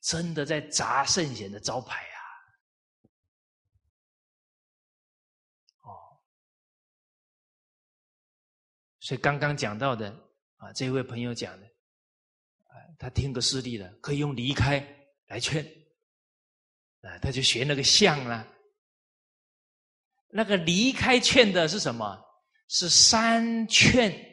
[0.00, 2.18] 真的在砸圣贤的招牌啊！
[5.80, 5.90] 哦，
[9.00, 10.08] 所以刚刚讲到的
[10.58, 14.78] 啊，这位朋友讲的，啊，他听个事例的，可以用离开
[15.26, 15.68] 来劝，
[17.02, 18.46] 啊，他就学那个相啦。
[20.30, 22.18] 那个离开劝的是什么？
[22.68, 24.30] 是三劝。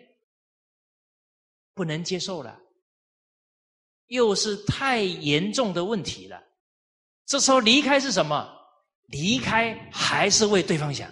[1.74, 2.60] 不能接受了，
[4.08, 6.44] 又是太严重的问题了。
[7.26, 8.54] 这时候离开是什么？
[9.08, 11.10] 离开还是为对方想，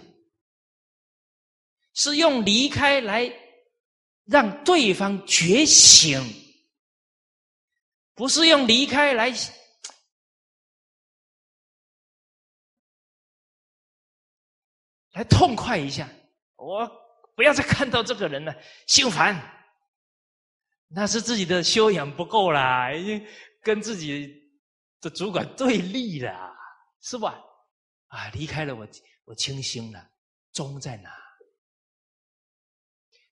[1.94, 3.32] 是用离开来
[4.26, 6.22] 让对方觉醒，
[8.14, 9.32] 不是用离开来
[15.18, 16.08] 来痛快一下。
[16.54, 16.88] 我
[17.34, 18.54] 不要再看到这个人了，
[18.86, 19.36] 心烦。
[20.86, 23.26] 那是自己的修养不够啦，已经
[23.60, 24.32] 跟自己
[25.00, 26.56] 的主管对立了，
[27.02, 27.36] 是吧？
[28.06, 28.86] 啊，离开了我，
[29.24, 30.08] 我清醒了。
[30.52, 31.10] 忠在哪？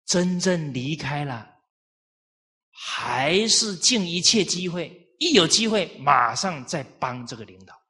[0.05, 1.61] 真正离开了，
[2.71, 7.81] 还是尽一切机会，一有机会马上再帮这个领导，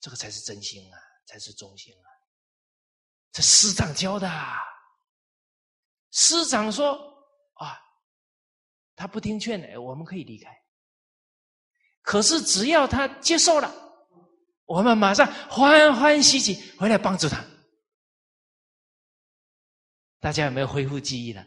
[0.00, 2.08] 这个才是真心啊，才是忠心啊。
[3.32, 4.58] 这师长教的，啊
[6.10, 7.12] 师长说。
[7.56, 7.78] 啊，
[8.96, 10.50] 他不听劝，我们可以离开。
[12.02, 13.72] 可是只要他接受了，
[14.64, 17.44] 我们马上欢欢喜喜回来帮助他。
[20.18, 21.46] 大家有没有恢复记忆了？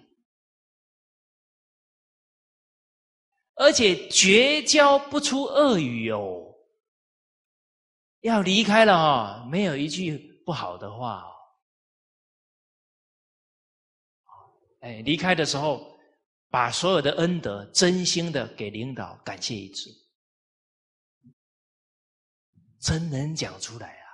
[3.56, 6.47] 而且绝交不出恶语哦，
[8.28, 11.34] 要离开了啊，没有一句不好的话哦。
[14.82, 15.96] 哎，离开的时候。
[16.50, 19.90] 把所有的恩德真心的给领导感谢一次，
[22.80, 24.08] 真能讲出来啊！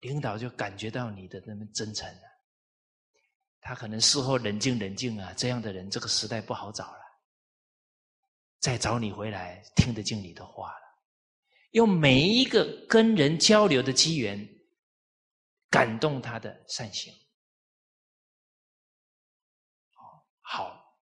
[0.00, 2.22] 领导就感觉到你的那么真诚了，
[3.60, 7.02] 他可能事后冷静冷静啊，这样的人这个时代不好找了，
[8.60, 10.89] 再找你回来听得进你的话了，
[11.70, 14.48] 用每一个跟人交流的机缘，
[15.68, 17.12] 感动他的善行。
[20.40, 20.96] 好，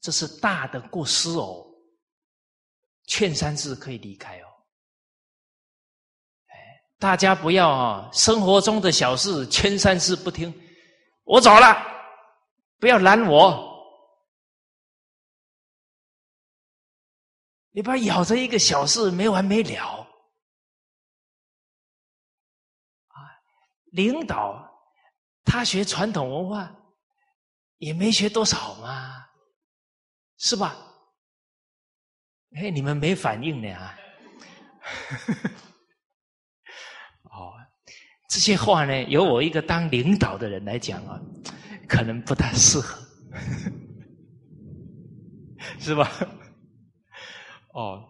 [0.00, 1.64] 这是大的过失哦。
[3.06, 4.46] 劝三次可以离开哦。
[6.46, 6.56] 哎，
[6.98, 10.52] 大家不要啊，生活中的小事劝三次不听，
[11.24, 11.76] 我走了，
[12.78, 13.73] 不要拦我。
[17.74, 20.06] 你把咬着一个小事没完没了。
[23.08, 23.16] 啊，
[23.92, 24.64] 领导
[25.44, 26.72] 他学传统文化。
[27.78, 29.26] 也没学多少嘛，
[30.38, 30.76] 是吧？
[32.56, 33.98] 哎，你们没反应呢啊？
[37.24, 37.52] 哦，
[38.30, 41.20] 这些话呢，由我一个当领导的人来讲啊，
[41.86, 43.06] 可能不太适合，
[45.78, 46.10] 是吧？
[47.74, 48.08] 哦，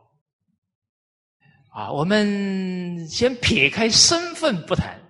[1.73, 5.01] 啊，我们先撇开身份不谈，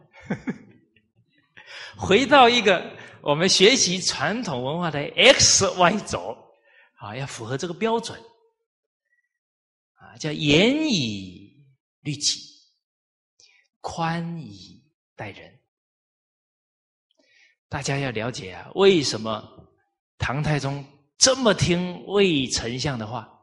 [1.98, 3.04] 回到一个。
[3.20, 6.36] 我们学习传统文化的 X Y 轴
[6.96, 8.20] 啊，要符合这个标准
[9.94, 11.66] 啊，叫严以
[12.00, 12.38] 律己，
[13.80, 14.84] 宽以
[15.16, 15.58] 待人。
[17.66, 19.42] 大家要了解啊，为什么
[20.18, 20.84] 唐太宗
[21.16, 23.33] 这么听魏丞相的话？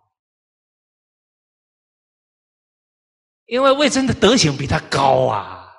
[3.52, 5.70] 因为魏征的德行比他高啊，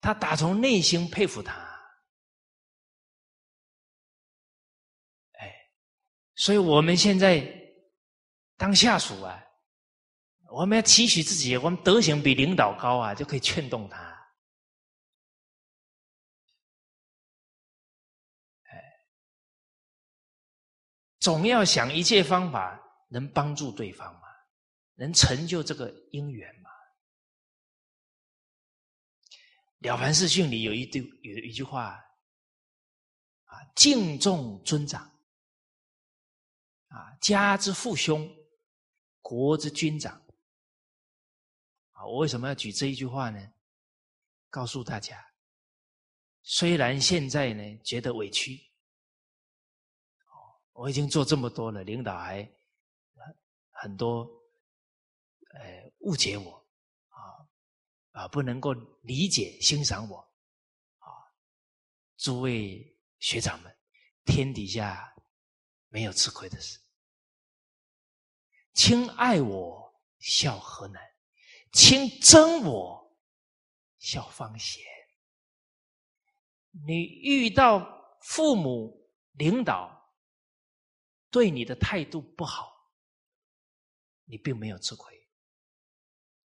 [0.00, 1.52] 他打从内心佩服他。
[5.38, 5.54] 哎
[6.34, 7.46] 所以我们现在
[8.56, 9.40] 当下属啊，
[10.50, 14.10] 我们要期许自己，我们德行比领导高啊，就可以劝动他。
[21.20, 22.80] 总要想一切方法
[23.10, 24.22] 能帮助对方嘛，
[25.00, 26.68] 能成就这个因缘吗。
[29.88, 31.94] 《了凡四训》里有一句有一句话
[33.44, 35.10] 啊，敬重尊长。
[36.88, 38.30] 啊，家之父兄，
[39.22, 40.12] 国之君长。
[41.92, 43.52] 啊，我为什么要举这一句话呢？
[44.50, 45.32] 告诉大家，
[46.42, 48.70] 虽然现在呢觉得委屈，
[50.72, 52.46] 我已经做这么多了，领导还
[53.70, 54.28] 很多，
[55.52, 56.66] 呃，误解我，
[57.08, 57.48] 啊
[58.12, 58.72] 啊，不能够
[59.02, 60.18] 理解欣赏我，
[60.98, 61.08] 啊，
[62.16, 63.76] 诸位学长们，
[64.24, 65.14] 天底下
[65.88, 66.78] 没有吃亏的事。
[68.72, 71.02] 亲爱我，笑何难；
[71.72, 73.18] 亲憎我，
[73.98, 74.82] 笑方贤。
[76.86, 80.14] 你遇到父母、领导
[81.30, 82.72] 对你的态度不好，
[84.24, 85.19] 你并没有吃亏，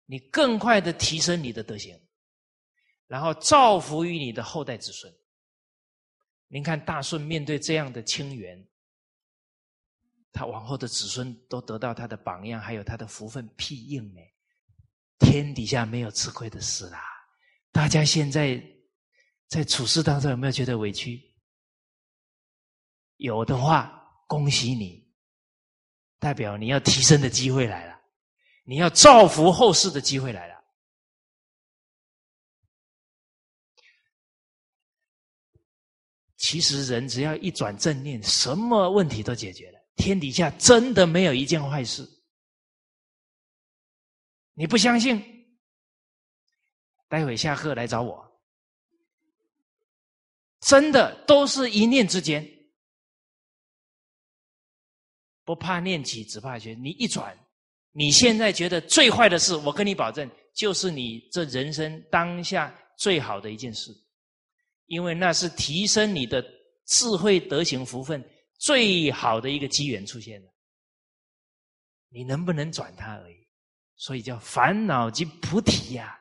[0.05, 1.99] 你更快的提升你的德行，
[3.07, 5.13] 然后造福于你的后代子孙。
[6.47, 8.67] 您看大顺面对这样的清源，
[10.31, 14.21] 他往后的子孙都得到他的榜样，还有他的福分庇应呢。
[15.19, 17.01] 天底下没有吃亏的事啦，
[17.71, 18.63] 大家现在。
[19.49, 21.21] 在处事当中有没有觉得委屈？
[23.17, 25.07] 有的话，恭喜你，
[26.17, 27.92] 代表你要提升的机会来了，
[28.63, 30.53] 你要造福后世的机会来了。
[36.37, 39.79] 其实人只要一转正念，什么问题都解决了。
[39.95, 42.07] 天底下真的没有一件坏事。
[44.53, 45.21] 你不相信？
[47.07, 48.41] 待会下课来找我。
[50.59, 52.47] 真的都是一念之间，
[55.43, 56.73] 不怕念起，只怕学。
[56.73, 57.37] 你一转，
[57.93, 63.91] 你现在觉得最坏的事，我跟你保证，就是你这人生当下最好的一件事，
[64.87, 66.43] 因为那是提升你的
[66.85, 68.23] 智慧、德行、福分
[68.59, 70.49] 最好的一个机缘出现了。
[72.09, 73.47] 你能不能转它而已？
[73.95, 76.19] 所以叫烦恼即菩提呀。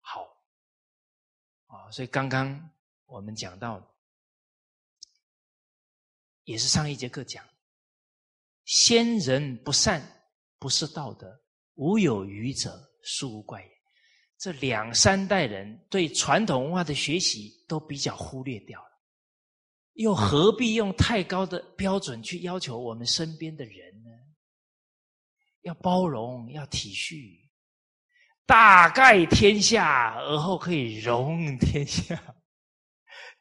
[0.00, 2.70] 好所以刚刚
[3.06, 3.80] 我们讲到，
[6.48, 7.44] 也是上一节课讲，
[8.64, 10.02] 先人不善
[10.58, 11.30] 不是道德，
[11.74, 12.72] 无有愚者
[13.02, 13.70] 殊无怪也。
[14.38, 18.88] 这两三代人对传统文化的学习都比较忽略掉了，
[19.92, 24.08] 又何必用太高的标准去要求我们身边的人呢？
[25.60, 27.46] 要包容，要体恤。
[28.46, 32.18] 大概天下，而后可以容天下。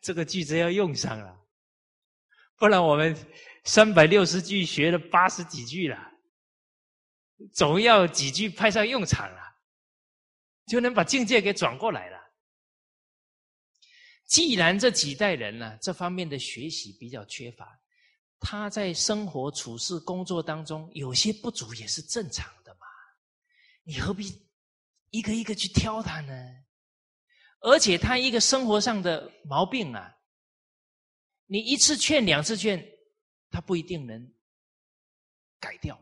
[0.01, 1.36] 这个句子要用上了，
[2.57, 3.15] 不然我们
[3.63, 5.97] 三百六十句学了八十几句了，
[7.53, 9.39] 总要几句派上用场了，
[10.65, 12.17] 就能把境界给转过来了。
[14.25, 17.79] 既然这几代人呢，这方面的学习比较缺乏，
[18.39, 22.87] 他在生活处事工作当中有些不足也是正常的嘛，
[23.83, 24.45] 你何必？
[25.11, 26.33] 一个一个去挑他呢，
[27.61, 30.16] 而且他一个生活上的毛病啊，
[31.47, 32.85] 你一次劝两次劝，
[33.49, 34.31] 他不一定能
[35.59, 35.99] 改掉。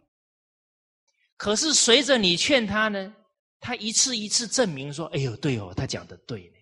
[1.37, 3.15] 可是随着你劝他呢，
[3.59, 6.57] 他一次一次证明说：“哎呦，对哦，他讲的对呢。”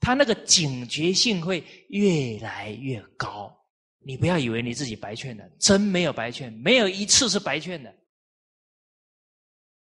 [0.00, 3.54] 他那个警觉性会越来越高。
[3.98, 7.92] 你不要以为你自己白劝的，真没有白劝，没有一次是白劝的。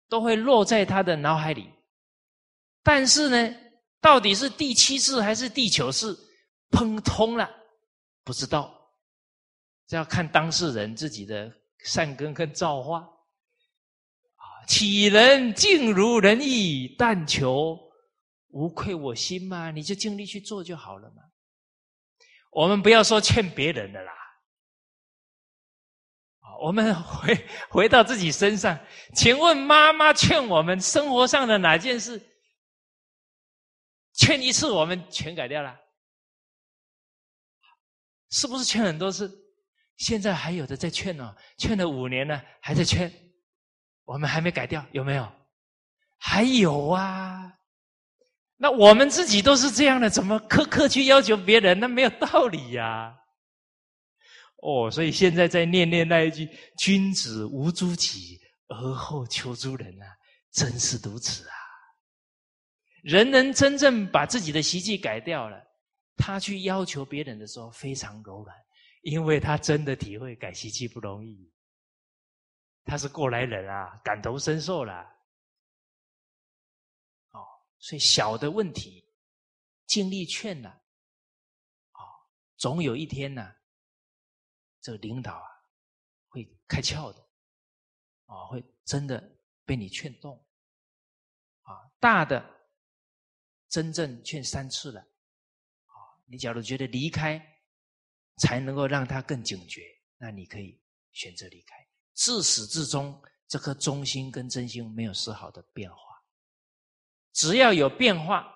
[0.09, 1.69] 都会落在他的脑海里，
[2.83, 3.57] 但是呢，
[4.01, 6.17] 到底是第七次还是第九次
[6.75, 7.49] 碰通了，
[8.25, 8.75] 不知道，
[9.87, 11.51] 这要看当事人自己的
[11.85, 12.99] 善根跟造化。
[12.99, 16.95] 啊，岂能尽如人意？
[16.99, 17.79] 但求
[18.49, 21.23] 无愧我心嘛，你就尽力去做就好了嘛。
[22.51, 24.13] 我们不要说劝别人的啦。
[26.61, 28.79] 我们回回到自己身上，
[29.15, 32.21] 请问妈妈劝我们生活上的哪件事？
[34.15, 35.77] 劝一次我们全改掉了，
[38.35, 39.33] 是不是劝很多次？
[39.97, 43.09] 现在还有的在劝呢，劝了五年了，还在劝，
[44.05, 45.33] 我们还没改掉，有没有？
[46.19, 47.53] 还有啊，
[48.57, 51.79] 那我们自己都是这样的，怎么苛刻去要求别人？
[51.79, 53.17] 那没有道理呀。
[54.63, 60.07] 哦，所以现在在念念那一句“君子无诸己，而后求诸人”啊，
[60.51, 61.55] 真是如此啊！
[63.03, 65.63] 人能真正把自己的习气改掉了，
[66.17, 68.57] 他去要求别人的时候非常柔软，
[69.03, 71.53] 因为他真的体会改习气不容易，
[72.85, 75.03] 他是过来人啊，感同身受了。
[77.31, 77.45] 哦，
[77.79, 79.09] 所以小的问题
[79.87, 80.71] 尽力劝了，
[81.93, 82.01] 哦，
[82.57, 83.55] 总有一天呢。
[84.81, 85.49] 这个领导啊，
[86.29, 87.19] 会开窍的，
[88.27, 89.35] 哦，会真的
[89.65, 90.37] 被你劝动，
[91.63, 92.45] 啊，大的
[93.71, 95.03] 真正劝三次了，
[96.27, 97.41] 你假如觉得离开
[98.39, 99.83] 才能够让他更警觉，
[100.17, 100.81] 那你可以
[101.13, 101.77] 选择离开。
[102.15, 105.99] 自始至终，这颗忠心跟真心没有丝毫的变化。
[107.33, 108.49] 只要有变化，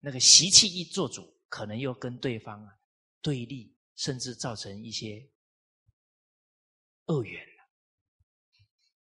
[0.00, 2.74] 那个习气一做主，可能又跟对方啊
[3.20, 5.30] 对立，甚至造成一些
[7.06, 7.62] 恶缘了。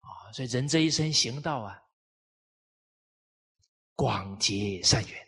[0.02, 1.80] 啊，所以人这一生行道啊，
[3.96, 5.28] 广结善缘，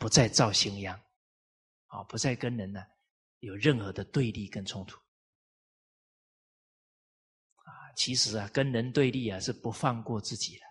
[0.00, 0.98] 不再造新殃，
[1.88, 2.82] 啊，不再跟人呢
[3.40, 4.96] 有任何的对立跟冲突。
[7.58, 10.64] 啊其实啊，跟人对立啊，是不放过自己的。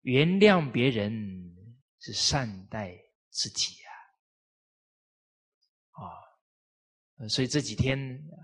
[0.00, 1.12] 原谅别人
[1.98, 3.90] 是善待自己呀，
[5.90, 8.40] 啊，所以这几天啊，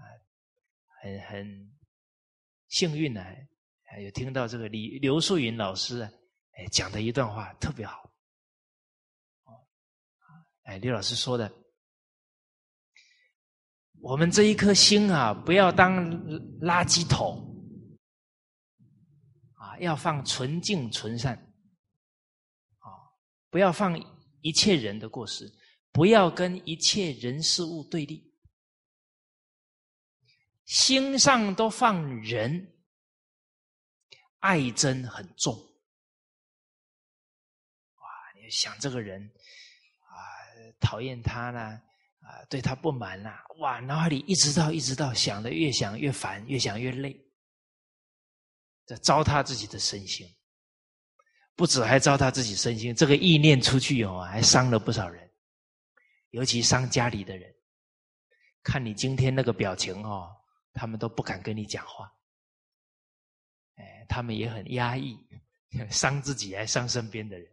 [1.01, 1.79] 很很
[2.69, 3.25] 幸运呢，
[3.83, 6.03] 还有听到这个李刘素云老师，
[6.53, 8.10] 哎讲的一段话特别好，
[10.71, 11.53] 哎，刘老师说的。
[14.01, 16.09] 我们这一颗心啊，不要当
[16.61, 17.45] 垃圾桶
[19.55, 21.35] 啊，要放纯净纯善
[22.79, 22.87] 啊，
[23.51, 23.99] 不要放
[24.43, 25.53] 一切人的过失，
[25.91, 28.33] 不要跟一切人事物对立，
[30.67, 32.81] 心上都放人，
[34.39, 35.53] 爱憎很重。
[37.97, 39.31] 哇，你想这个人，
[40.81, 41.81] 讨厌他呢？
[42.21, 47.19] 啊，对他不满呐，哇，脑海里一直到一直到想的越想越烦，越想越累，
[48.87, 50.29] 这糟蹋自己的身心，
[51.57, 55.29] 不止还糟蹋自己身心，这个意念出去以后还伤了不少人，
[56.31, 57.53] 尤其伤家里的人。
[58.63, 60.31] 看你今天那个表情哦，
[60.75, 62.13] 他们都不敢跟你讲话，
[63.77, 65.19] 哎，他们也很压抑，
[65.91, 67.51] 伤自己还伤身边的人，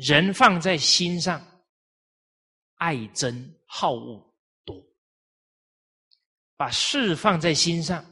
[0.00, 1.46] 人放在心上。
[2.76, 4.34] 爱憎好恶
[4.64, 4.82] 多，
[6.56, 8.02] 把事放在心上，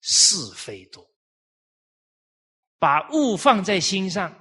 [0.00, 1.04] 是非多；
[2.78, 4.34] 把物放在心上，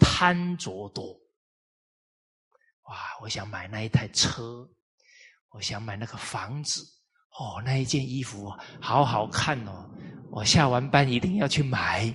[0.00, 1.16] 贪着多。
[2.86, 3.16] 哇！
[3.20, 4.68] 我想买那一台车，
[5.50, 6.82] 我想买那个房子，
[7.38, 9.88] 哦，那一件衣服好好看哦，
[10.32, 12.12] 我下完班一定要去买。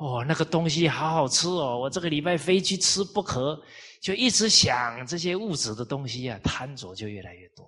[0.00, 3.62] 哦，那个东西好好吃哦，我这个礼拜非去吃不可。
[4.00, 7.66] 就一直想这些物质的东西啊，贪着就越来越多。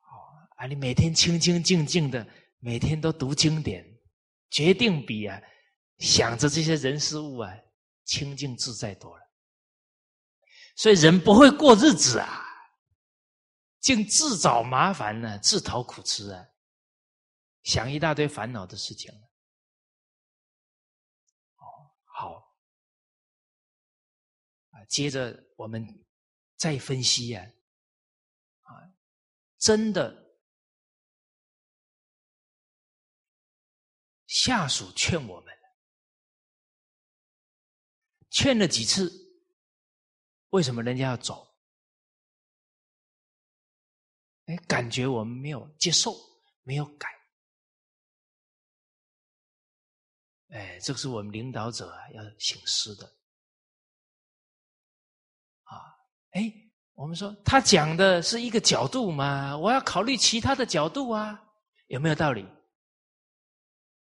[0.00, 0.10] 哦，
[0.56, 2.26] 啊，你每天清清静静的，
[2.58, 3.86] 每天都读经典，
[4.50, 5.40] 决定比啊
[5.98, 7.56] 想着这些人事物啊
[8.04, 9.22] 清净自在多了。
[10.74, 12.44] 所以人不会过日子啊，
[13.78, 16.44] 竟自找麻烦呢，自讨苦吃啊，
[17.62, 19.14] 想一大堆烦恼的事情。
[24.88, 26.04] 接着我们
[26.56, 27.52] 再分析呀，
[28.62, 28.94] 啊，
[29.58, 30.36] 真的
[34.26, 35.54] 下属劝我们，
[38.30, 39.10] 劝了几次，
[40.50, 41.54] 为什么人家要走？
[44.46, 46.14] 哎，感觉我们没有接受，
[46.62, 47.08] 没有改，
[50.48, 53.23] 哎，这个是我们领导者要醒思的。
[56.34, 56.52] 哎，
[56.94, 61.40] 我们说他讲的是一个角度嘛，我要考虑其他的角度啊，
[61.86, 62.44] 有没有道理？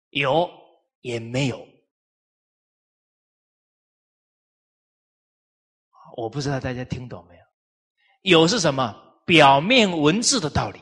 [0.10, 0.50] 有
[1.02, 1.68] 也没有，
[6.18, 8.40] 我不知道大家听懂没有？
[8.40, 9.04] 有是什么？
[9.26, 10.80] 表面文字的道理，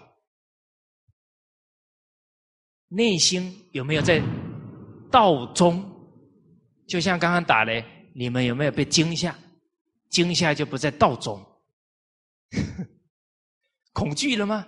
[2.87, 4.21] 内心有没有在
[5.11, 5.83] 道中？
[6.87, 7.83] 就像刚刚打雷，
[8.13, 9.37] 你们有没有被惊吓？
[10.13, 11.43] 惊吓就不在道中，
[13.93, 14.67] 恐惧了吗？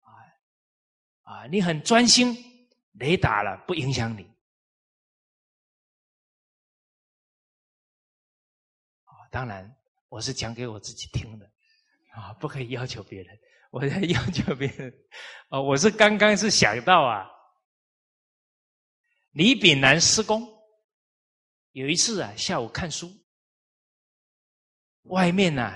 [0.00, 0.08] 啊
[1.22, 1.46] 啊！
[1.48, 2.36] 你很专心，
[2.92, 4.22] 雷打了不影响你。
[9.02, 9.76] 啊，当然
[10.08, 11.50] 我是讲给我自己听的，
[12.14, 13.36] 啊，不可以要求别人。
[13.72, 14.94] 我在要求别人，
[15.48, 17.26] 啊，我是刚刚是想到啊，
[19.32, 20.46] 李炳南施工，
[21.72, 23.10] 有一次啊，下午看书。
[25.08, 25.72] 外面呢，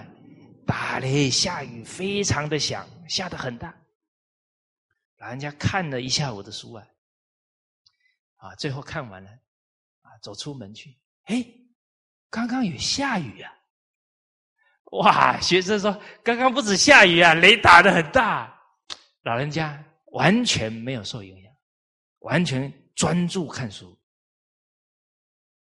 [0.66, 3.74] 打雷下雨，非常的响，下的很大。
[5.18, 6.86] 老人家看了一下午的书啊，
[8.36, 9.30] 啊，最后看完了，
[10.00, 11.44] 啊，走出门去，哎，
[12.30, 13.52] 刚刚有下雨啊！
[14.92, 18.58] 哇，学生说，刚刚不止下雨啊，雷打的很大。
[19.22, 21.52] 老人家完全没有受影响，
[22.20, 23.96] 完全专注看书。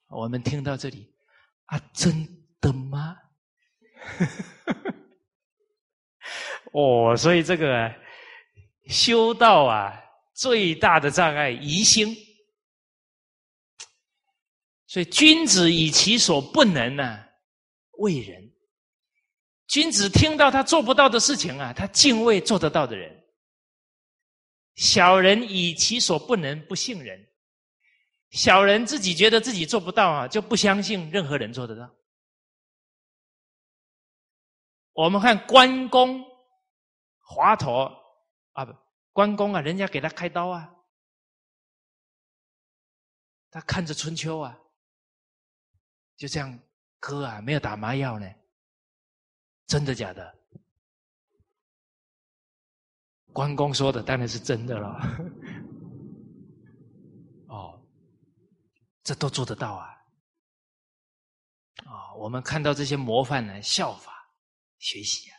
[0.08, 1.14] 我们听到这里，
[1.66, 2.26] 啊，真
[2.60, 3.16] 的吗？
[4.18, 4.26] 呵
[4.66, 4.94] 呵呵
[6.72, 7.94] 哦，所以这个
[8.88, 9.94] 修道啊，
[10.34, 12.16] 最大的障碍疑心。
[14.88, 17.24] 所以，君子以其所不能呢，
[18.00, 18.52] 为人。
[19.68, 23.12] 君子听到他做不到的事情啊，他敬畏做得到的人；
[24.76, 27.24] 小人以其所不能不信人。
[28.32, 31.99] 小人自己觉得自己做不到啊，就不相信任何人做得到。
[34.94, 36.24] 我们看关公、
[37.20, 37.92] 华佗
[38.54, 38.76] 啊，不，
[39.14, 40.70] 关公啊，人家给他开刀啊，
[43.50, 44.58] 他看着春秋啊，
[46.18, 46.60] 就这样
[47.00, 48.30] 割啊，没有打麻药呢。
[49.68, 50.36] 真的假的？
[53.32, 55.00] 关公说的当然是真的了。
[57.48, 57.80] 哦，
[59.04, 59.96] 这都做得到啊！
[61.86, 64.19] 啊，我们看到这些模范呢，效法
[64.80, 65.38] 学习啊。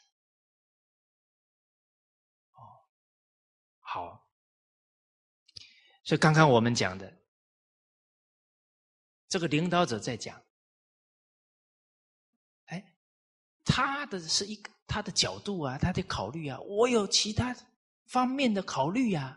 [2.53, 2.87] 哦，
[3.81, 4.31] 好。
[6.05, 7.21] 所以刚刚我们讲的，
[9.29, 10.41] 这个领导者在讲。
[12.67, 12.95] 哎
[13.65, 17.55] 他的是一个他的角度啊，他的考虑啊，我有其他
[18.07, 19.37] 方面的考虑呀。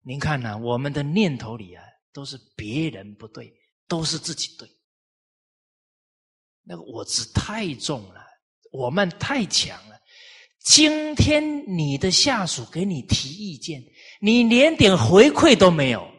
[0.00, 3.52] 您看呢，我们的念头里啊，都是别人不对，
[3.86, 4.68] 都是自己对。
[6.68, 8.20] 那个我执太重了，
[8.72, 9.96] 我慢太强了。
[10.58, 13.80] 今天你的下属给你提意见，
[14.20, 16.10] 你连点回馈都没有，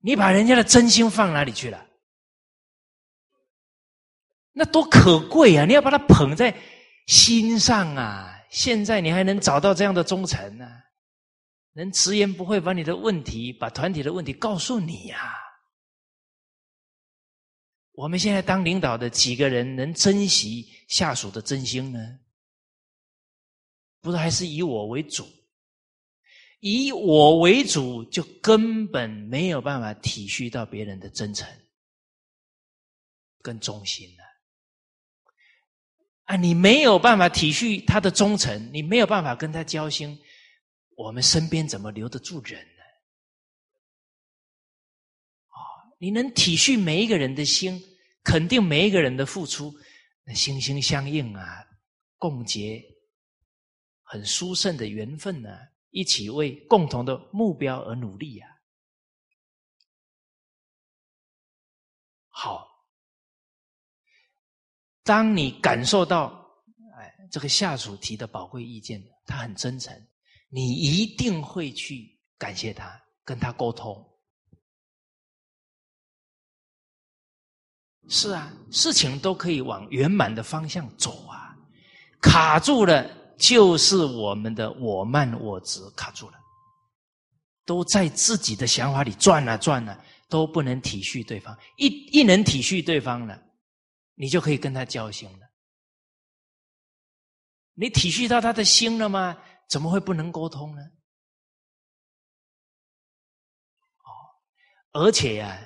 [0.00, 1.84] 你把人家的真心放哪里去了？
[4.52, 5.64] 那多可贵啊！
[5.64, 6.54] 你要把它捧在
[7.06, 8.38] 心上啊！
[8.50, 10.68] 现在你还能找到这样的忠臣呢？
[11.72, 15.34] 能直言不讳把你的问题、把团体的问题告诉你呀？
[18.02, 22.18] 我们现在当领导的几个人能珍惜下属的真心呢？
[24.00, 25.24] 不是还是以我为主？
[26.58, 31.48] 以我为主，就根本没有办法体恤到别人的真诚
[33.40, 34.24] 跟忠心了。
[36.24, 40.18] 啊，你没有办法体恤他的忠诚，你没有办法跟他交心，
[40.96, 42.82] 我们身边怎么留得住人呢？
[45.50, 45.54] 啊，
[46.00, 47.80] 你能体恤每一个人的心，
[48.22, 49.74] 肯定每一个人的付出，
[50.34, 51.66] 心心相印啊，
[52.18, 52.82] 共结
[54.02, 55.50] 很殊胜的缘分呢，
[55.90, 58.46] 一起为共同的目标而努力呀。
[62.28, 62.70] 好。
[65.04, 66.48] 当你感受到，
[66.96, 69.92] 哎，这个下属提的宝贵意见，他很真诚，
[70.48, 74.11] 你一定会去感谢他，跟他沟通。
[78.14, 81.56] 是啊，事情都可以往圆满的方向走啊，
[82.20, 86.38] 卡住了就是我们的我慢我执卡住了，
[87.64, 89.98] 都在自己的想法里转啊转啊，
[90.28, 91.86] 都不能体恤对方，一
[92.18, 93.42] 一能体恤对方了。
[94.14, 95.48] 你就可以跟他交心了。
[97.72, 99.38] 你体恤到他的心了吗？
[99.70, 100.82] 怎么会不能沟通呢？
[104.04, 104.12] 哦，
[104.92, 105.58] 而且呀，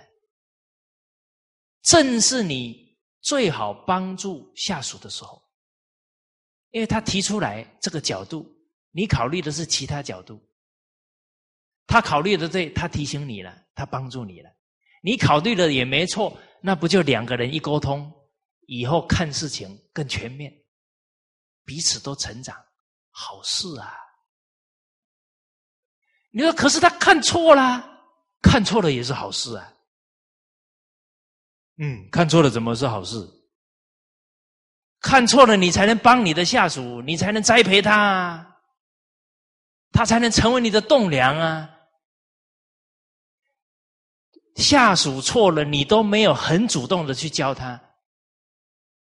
[1.86, 5.40] 正是你最好帮助下属的时候，
[6.72, 8.44] 因为他提出来这个角度，
[8.90, 10.44] 你考虑的是其他角度，
[11.86, 14.50] 他考虑的对，他提醒你了，他帮助你了，
[15.00, 18.12] 你考虑的也没错，那不就两个人一沟通？
[18.66, 20.52] 以后看事情更全面，
[21.64, 22.56] 彼此都成长，
[23.10, 23.94] 好事啊！
[26.32, 27.88] 你说，可是他看错了，
[28.42, 29.72] 看错了也是好事啊。
[31.78, 33.16] 嗯，看错了怎么是好事？
[35.00, 38.56] 看错了，你才能帮你的下属，你才能栽培他，啊，
[39.92, 41.70] 他才能成为你的栋梁啊。
[44.56, 47.80] 下属错了，你都没有很主动的去教他。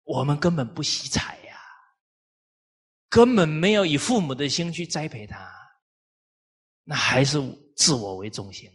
[0.04, 1.60] 我们根本不惜财呀，
[3.10, 5.52] 根本没有以父母的心去栽培他，
[6.84, 7.38] 那还是
[7.76, 8.68] 自我为中心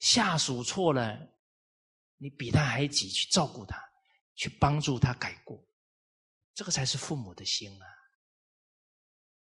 [0.00, 1.16] 下属错了，
[2.16, 3.82] 你比他还急去照顾他，
[4.34, 5.62] 去帮助他改过，
[6.54, 7.86] 这个才是父母的心啊，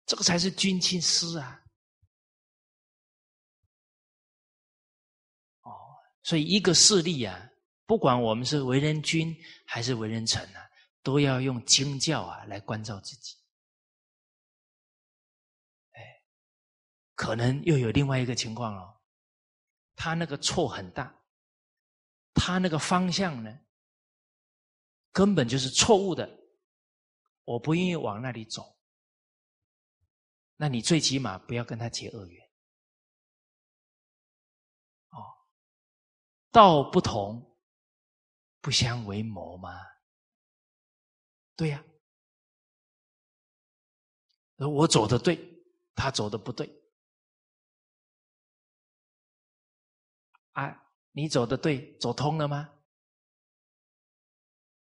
[0.06, 1.62] 这个才是君亲师啊。
[5.62, 5.70] 哦，
[6.22, 7.44] 所以一个势力啊。
[7.86, 9.34] 不管我们是为人君
[9.66, 10.70] 还是为人臣啊，
[11.02, 13.34] 都要用经教啊来关照自己。
[15.92, 16.22] 哎，
[17.14, 19.00] 可能又有另外一个情况哦，
[19.96, 21.17] 他那个错很大，
[22.38, 23.58] 他那个方向呢，
[25.12, 26.28] 根本就是错误的，
[27.44, 28.78] 我不愿意往那里走。
[30.56, 32.44] 那你最起码不要跟他结恶缘。
[35.10, 35.22] 哦，
[36.50, 37.58] 道不同，
[38.60, 39.70] 不相为谋吗？
[41.56, 41.84] 对呀。
[44.56, 45.38] 而我走的对，
[45.94, 46.68] 他走的不对。
[50.52, 50.87] 啊，
[51.18, 52.72] 你走的对，走通了吗？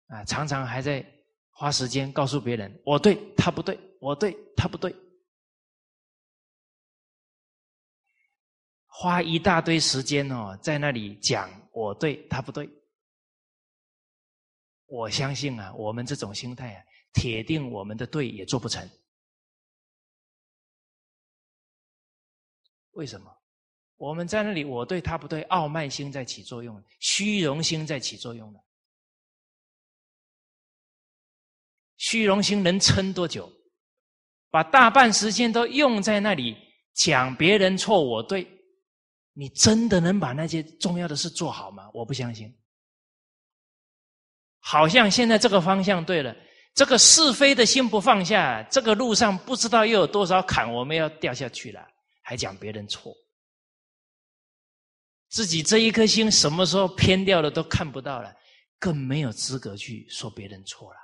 [0.09, 1.03] 啊，常常还在
[1.49, 4.95] 花时间告诉别人，我对他不对，我对他不对，
[8.85, 12.69] 花一大堆时间哦，在那里讲我对他不对。
[14.85, 18.87] 我相信啊，我们这种心态啊，铁定我们的对也做不成。
[22.91, 23.38] 为什么？
[23.99, 28.61] 我们在那里，我对他不对，傲慢心在起作用，虚荣心在起作用了。
[31.97, 33.53] 虚荣心能撑多久？
[34.51, 36.57] 把大半时间都用在那里
[36.95, 38.47] 讲别人错，我对，
[39.35, 41.91] 你真的能把那些重要的事做好吗？
[41.93, 42.57] 我不相信。
[44.61, 46.35] 好像现在这个方向对了，
[46.73, 51.85] 这个是非的心不放下，这个路上不知道又有多少坎，我们要掉下去了。
[52.23, 53.13] 还讲别人错，
[55.29, 58.35] 自己这一颗心什么时候偏掉了都看不到了，
[58.79, 60.99] 更没有资格去说别人错了。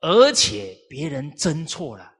[0.00, 2.10] 而且别人真错了，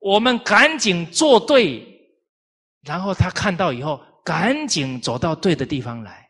[0.00, 1.86] 我们赶紧做对，
[2.80, 6.28] 然后他看到以后，赶紧走到对的地方来，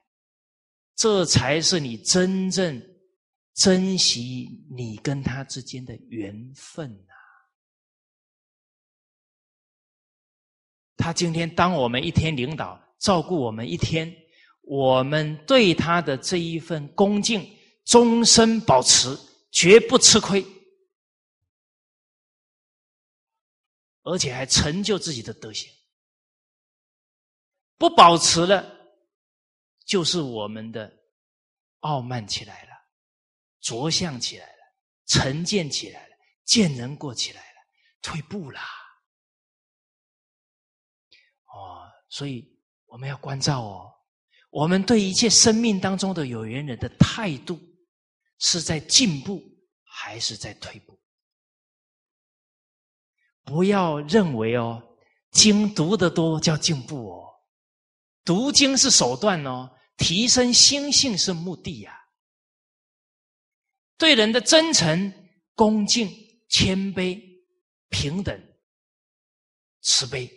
[0.97, 2.79] 这才是你真正
[3.55, 6.91] 珍惜你跟他之间的缘分。
[10.97, 14.14] 他今天当我们一天领导，照顾我们一天，
[14.62, 17.45] 我们对他的这一份恭敬，
[17.84, 19.18] 终身保持，
[19.51, 20.45] 绝不吃亏，
[24.03, 25.70] 而且还成就自己的德行。
[27.76, 28.64] 不保持了，
[29.84, 30.93] 就是我们的
[31.80, 32.70] 傲慢起来了，
[33.61, 34.59] 着相起来了，
[35.07, 36.14] 成见起来了，
[36.45, 37.57] 见人过起来了，
[38.01, 38.61] 退步了。
[42.13, 42.47] 所以
[42.85, 43.91] 我们要关照哦，
[44.51, 47.59] 我们对一切生命当中的有缘人的态度，
[48.39, 49.43] 是在进步
[49.83, 51.01] 还是在退步？
[53.45, 54.83] 不要认为哦，
[55.31, 57.33] 经读得多叫进步哦，
[58.27, 61.99] 读经是手段哦，提升心性是目的呀。
[63.97, 66.11] 对人的真诚、恭敬、
[66.51, 67.19] 谦卑、
[67.89, 68.39] 平等、
[69.81, 70.31] 慈悲。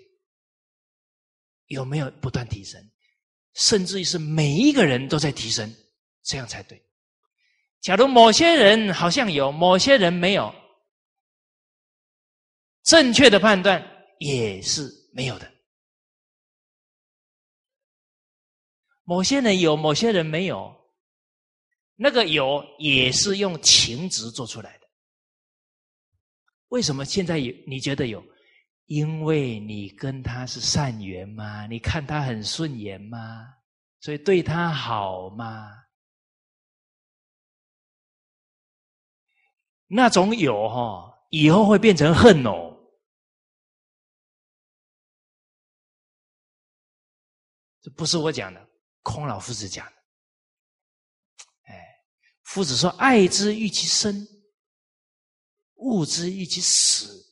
[1.67, 2.81] 有没有不断提升？
[3.53, 5.73] 甚至于是每一个人都在提升，
[6.23, 6.81] 这样才对。
[7.79, 10.53] 假如某些人好像有，某些人没有，
[12.83, 13.81] 正确的判断
[14.19, 15.49] 也是没有的。
[19.03, 20.75] 某些人有，某些人没有，
[21.95, 24.87] 那个有也是用情执做出来的。
[26.69, 27.53] 为什么现在有？
[27.67, 28.21] 你觉得有？
[28.85, 31.65] 因为你跟他是善缘吗？
[31.67, 33.51] 你看他很顺眼吗？
[33.99, 35.71] 所以对他好吗？
[39.87, 42.71] 那种有哈，以后会变成恨哦。
[47.81, 48.69] 这不是我讲的，
[49.01, 49.93] 孔老夫子讲的。
[51.63, 51.87] 哎，
[52.43, 54.27] 夫子说：“爱之欲其生，
[55.75, 57.23] 恶之欲其死。”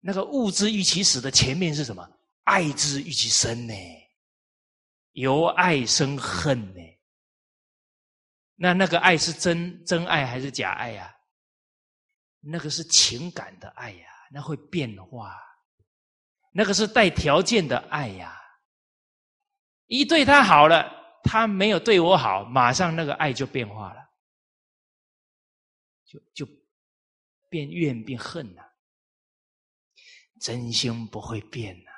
[0.00, 2.08] 那个物之欲其死的前面是什么？
[2.44, 3.74] 爱之欲其生呢？
[5.12, 6.80] 由爱生恨呢？
[8.54, 11.14] 那那个爱是真真爱还是假爱呀？
[12.40, 15.36] 那个是情感的爱呀，那会变化。
[16.52, 18.40] 那个是带条件的爱呀。
[19.86, 24.00] 一对他好了，他没有对我好，马上那个爱就变化了，
[26.04, 26.48] 就就
[27.48, 28.65] 变怨变恨了。
[30.40, 31.90] 真心不会变呐，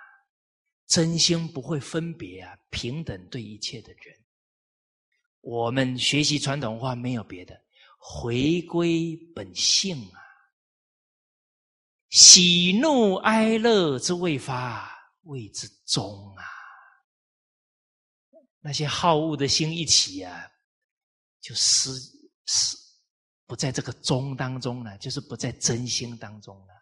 [0.86, 4.16] 真心不会分别啊，平等对一切的人。
[5.40, 7.58] 我们学习传统文化没有别的，
[7.98, 10.20] 回归本性啊，
[12.10, 14.90] 喜怒哀乐之未发，
[15.22, 16.44] 谓之中啊。
[18.60, 20.50] 那些好恶的心一起啊，
[21.40, 21.90] 就失
[22.46, 22.76] 失
[23.46, 26.77] 不在这个中当中了，就是不在真心当中了。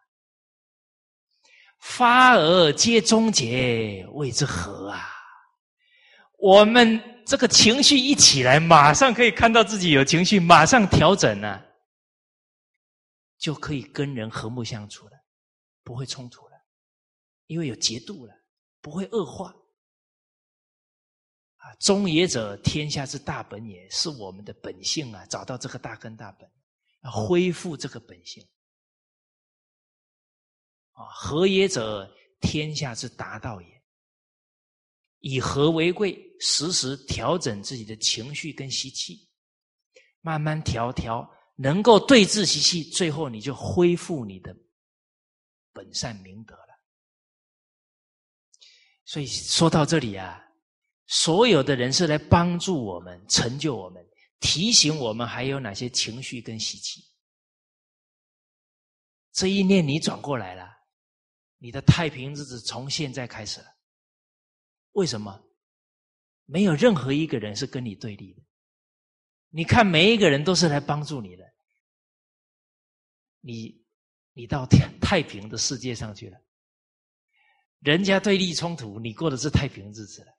[1.86, 5.08] 发而皆终结，谓之和啊！
[6.36, 11.62] 我们这个情绪一起来，马上可以看到自己有情绪，马上调整呢，
[13.38, 15.12] 就可以跟人和睦相处了，
[15.84, 16.52] 不会冲突了，
[17.46, 18.34] 因为有节度了，
[18.82, 19.54] 不会恶化。
[21.56, 25.24] 啊，忠也者，天下之大本也，是我们的本性啊！
[25.26, 26.50] 找到这个大根大本，
[27.04, 28.46] 要恢复这个本性。
[30.96, 33.82] 啊，和也者，天下之达道也。
[35.20, 39.28] 以和为贵，时时调整自己的情绪跟习气，
[40.20, 44.56] 慢慢调调，能够对治习气，最后你就恢复你的
[45.72, 46.78] 本善明德了。
[49.04, 50.40] 所以说到这里啊，
[51.06, 54.06] 所有的人是来帮助我们、成就我们、
[54.40, 57.02] 提醒我们还有哪些情绪跟习气。
[59.32, 60.75] 这一念你转过来了，
[61.58, 63.66] 你的太平日子从现在开始了。
[64.92, 65.42] 为什么？
[66.44, 68.42] 没有任何一个人是跟你对立的。
[69.48, 71.44] 你看，每一个人都是来帮助你的。
[73.40, 73.84] 你，
[74.32, 76.38] 你到太太平的世界上去了。
[77.80, 80.32] 人家对立冲突，你过的是太平日子了。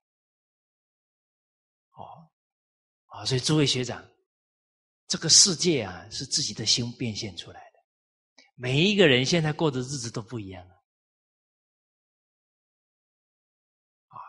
[1.92, 2.30] 哦，
[3.08, 4.08] 啊，所以诸位学长，
[5.08, 7.80] 这个世界啊，是自己的心变现出来的。
[8.56, 10.77] 每一个人现在过的日子都不一样啊。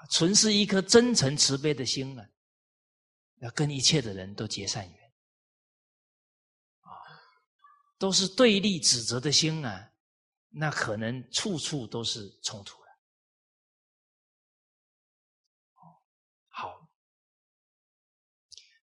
[0.09, 2.29] 存是一颗真诚慈悲的心啊，
[3.41, 5.13] 要跟一切的人都结善缘，
[6.81, 6.91] 啊，
[7.99, 9.93] 都是对立指责的心啊，
[10.49, 12.89] 那可能处处都是冲突了。
[16.49, 16.91] 好，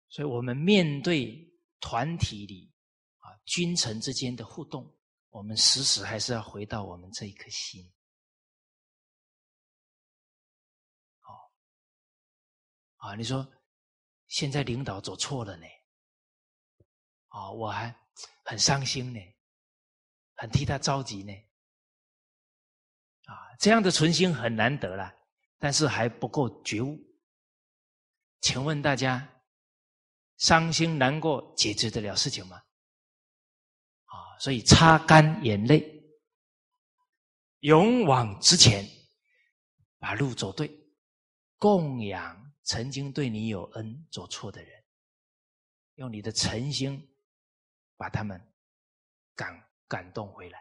[0.09, 1.49] 所以我们面对
[1.79, 2.73] 团体里
[3.19, 4.91] 啊君臣之间的互动，
[5.29, 7.89] 我们时时还是要回到我们这一颗心。
[13.01, 13.45] 啊，你说
[14.27, 15.65] 现在领导走错了呢？
[17.29, 17.93] 啊，我还
[18.45, 19.19] 很伤心呢，
[20.35, 21.33] 很替他着急呢。
[23.25, 25.11] 啊，这样的存心很难得了，
[25.57, 26.99] 但是还不够觉悟。
[28.39, 29.27] 请问大家，
[30.37, 32.57] 伤心难过解决得了事情吗？
[34.05, 36.03] 啊，所以擦干眼泪，
[37.61, 38.87] 勇往直前，
[39.97, 40.71] 把路走对，
[41.57, 42.50] 供养。
[42.71, 44.81] 曾经对你有恩做错的人，
[45.95, 47.05] 用你的诚心
[47.97, 48.41] 把他们
[49.35, 50.57] 感感动回来，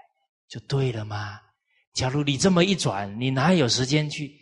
[0.49, 1.41] 就对了吗？
[1.93, 4.37] 假如你这么一转，你哪有时间去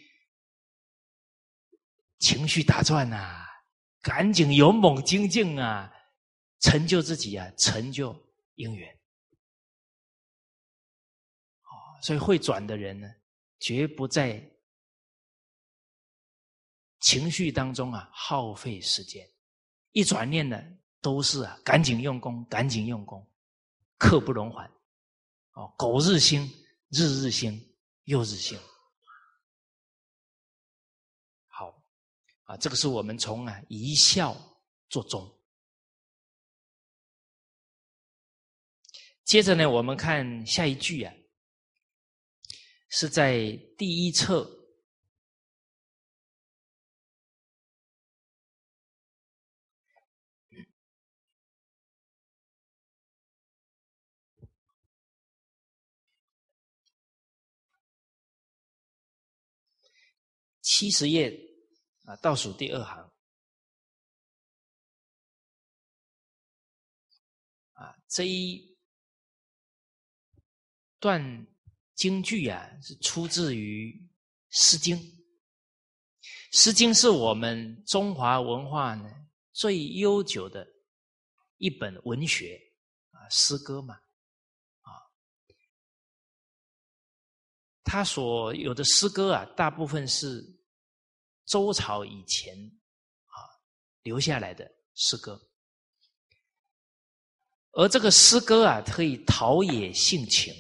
[2.21, 3.47] 情绪打转呐？
[4.01, 5.93] 赶紧勇猛精进啊，
[6.61, 8.15] 成就自己啊，成就
[8.55, 8.91] 姻缘。
[11.65, 13.07] 哦，所以会转的人呢，
[13.61, 14.43] 绝不在。
[17.01, 19.29] 情绪当中啊，耗费时间，
[19.93, 20.61] 一转念呢，
[21.01, 23.25] 都是啊，赶紧用功，赶紧用功，
[23.97, 24.69] 刻不容缓，
[25.53, 26.43] 哦，苟日新，
[26.89, 27.73] 日日新，
[28.05, 28.59] 又日新。
[31.47, 31.81] 好，
[32.45, 34.37] 啊，这个是我们从啊一笑
[34.89, 35.33] 做终。
[39.23, 41.15] 接着呢，我们看下一句啊，
[42.89, 44.58] 是在第一册。
[60.79, 61.37] 七十页
[62.05, 63.13] 啊，倒数第二行
[67.73, 68.79] 啊，这一
[71.01, 71.49] 段
[71.97, 73.91] 京剧啊，是出自于
[74.57, 74.97] 《诗经》。
[76.53, 79.11] 《诗经》是我们中华文化呢
[79.51, 80.65] 最悠久的
[81.57, 82.57] 一本文学
[83.11, 83.97] 啊，诗歌嘛
[84.83, 84.95] 啊，
[87.83, 90.57] 它所有的诗歌啊，大部分是。
[91.49, 92.55] 周朝以前
[93.25, 93.37] 啊
[94.03, 95.41] 留下来的诗歌，
[97.73, 100.53] 而这个诗歌啊，可以陶冶性情，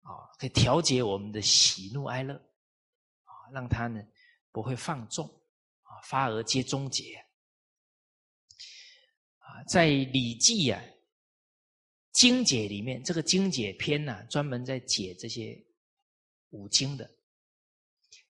[0.00, 4.02] 啊，可以调节我们的喜怒哀乐，啊，让它呢
[4.50, 5.24] 不会放纵，
[5.82, 7.14] 啊，发而皆终结。
[9.38, 10.82] 啊，在《礼记》啊
[12.12, 15.56] 经解里面，这个经解篇呢，专门在解这些
[16.50, 17.08] 五经的。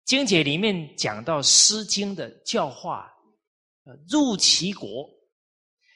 [0.07, 3.12] 经解里面讲到《诗经》的教化，
[4.09, 5.11] 入其国，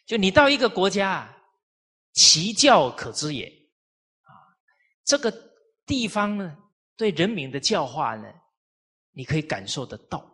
[0.05, 1.33] 就你到一个国家，
[2.13, 3.47] 其教可知也，
[4.23, 4.35] 啊，
[5.05, 5.33] 这个
[5.87, 6.59] 地方呢，
[6.97, 8.29] 对人民的教化呢，
[9.13, 10.29] 你可以感受得到，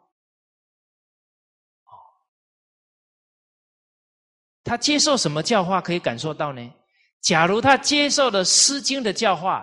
[4.64, 6.72] 他接受什么教化可以感受到呢？
[7.20, 9.58] 假如他接受了《诗经》的教化，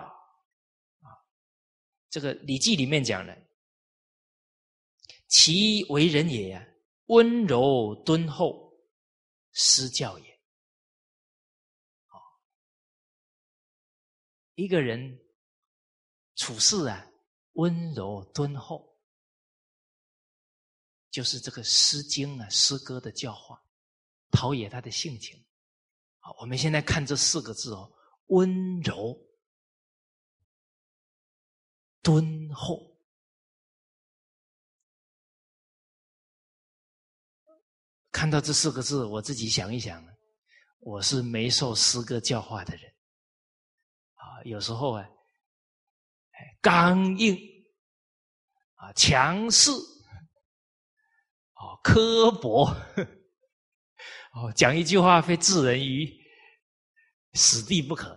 [1.00, 1.10] 啊，
[2.10, 3.36] 这个《礼记》里面讲的，
[5.36, 6.64] 其为人也呀，
[7.06, 8.72] 温柔敦厚，
[9.50, 10.40] 诗教也。
[12.06, 12.20] 好
[14.54, 15.18] 一个人
[16.36, 17.10] 处事啊，
[17.54, 18.96] 温柔敦厚，
[21.10, 23.60] 就是这个《诗经》啊，诗歌的教化，
[24.30, 25.44] 陶冶他的性情。
[26.20, 27.92] 好，我们现在看这四个字哦，
[28.26, 29.18] 温柔、
[32.02, 32.93] 敦厚。
[38.14, 40.00] 看到这四个字，我自己想一想，
[40.78, 42.88] 我是没受诗歌教化的人
[44.14, 44.38] 啊。
[44.44, 45.04] 有时候啊，
[46.62, 47.36] 刚硬
[48.76, 49.72] 啊，强势，
[51.54, 52.64] 啊，刻薄，
[54.32, 56.08] 哦，讲一句话非置人于
[57.32, 58.12] 死地不可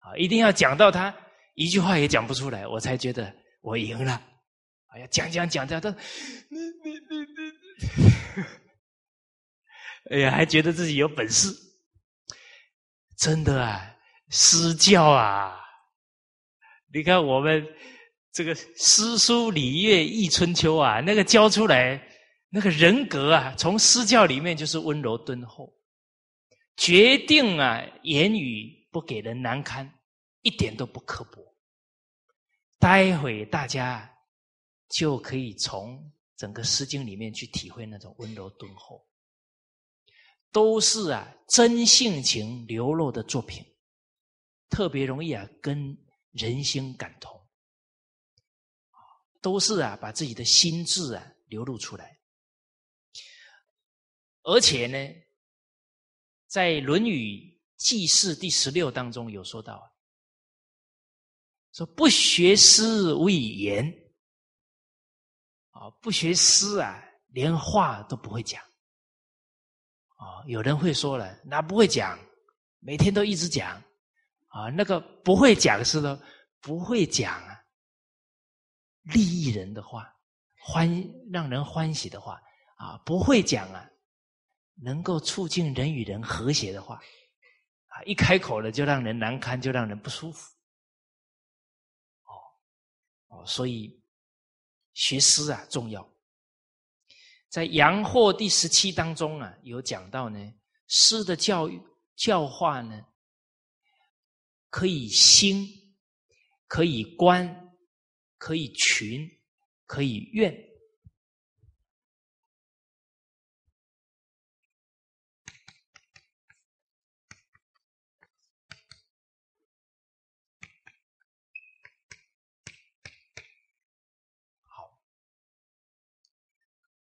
[0.00, 0.16] 啊！
[0.16, 1.16] 一定要讲到他
[1.54, 4.20] 一句话也讲不出来，我才觉得我赢了。
[4.88, 8.42] 哎呀，讲讲讲讲，他你你你你，
[10.10, 11.52] 哎呀，还觉得自己有本事，
[13.18, 13.96] 真的啊，
[14.30, 15.58] 私教啊！
[16.94, 17.66] 你看我们
[18.32, 22.00] 这个诗书礼乐易春秋啊，那个教出来
[22.50, 25.74] 那个人格啊，从诗教里面就是温柔敦厚，
[26.76, 29.92] 决定啊言语不给人难堪，
[30.42, 31.42] 一点都不刻薄。
[32.78, 34.08] 待会大家
[34.88, 39.04] 就可以从整个诗经里面去体会那种温柔敦厚，
[40.52, 43.64] 都是啊真性情流露的作品，
[44.68, 45.96] 特别容易啊跟。
[46.38, 47.48] 人心感同，
[49.40, 52.20] 都是啊，把自己的心智啊流露出来。
[54.42, 54.98] 而且呢，
[56.46, 59.88] 在《论语记事》第十六当中有说到啊，
[61.72, 63.90] 说不学诗无以言，
[65.70, 68.62] 啊，不学诗啊，连话都不会讲。
[70.16, 72.18] 啊，有人会说了，那不会讲，
[72.80, 73.82] 每天都一直讲。
[74.48, 76.18] 啊，那个不会讲是的，
[76.60, 77.62] 不会讲啊，
[79.02, 80.10] 利益人的话，
[80.58, 80.88] 欢
[81.30, 82.40] 让人欢喜的话
[82.76, 83.86] 啊，不会讲啊，
[84.76, 86.94] 能够促进人与人和谐的话，
[87.88, 90.50] 啊，一开口了就让人难堪，就让人不舒服。
[92.22, 94.02] 哦，哦，所以
[94.94, 96.08] 学诗啊重要，
[97.48, 100.52] 在《阳货》第十七当中啊，有讲到呢，
[100.88, 101.80] 诗的教育
[102.16, 103.00] 教化呢。
[104.68, 105.66] 可以兴，
[106.66, 107.72] 可以观，
[108.36, 109.26] 可以群，
[109.86, 110.54] 可以怨。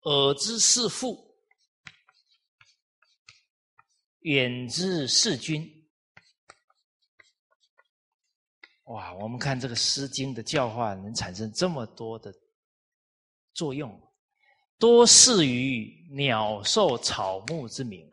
[0.04, 1.36] 耳之是父，
[4.22, 5.70] 远之是君。
[8.86, 12.34] 哇，我们看这个《诗经》的教化能产生这么多的
[13.54, 14.14] 作用，
[14.78, 18.11] 多适于鸟兽草木之名。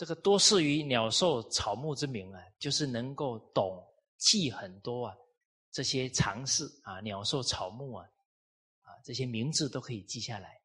[0.00, 3.86] 这个多视于鸟兽草木之名啊，就是能够懂
[4.16, 5.14] 记很多啊。
[5.70, 8.06] 这些常识啊，鸟兽草木啊，
[8.80, 10.58] 啊，这些名字都可以记下来。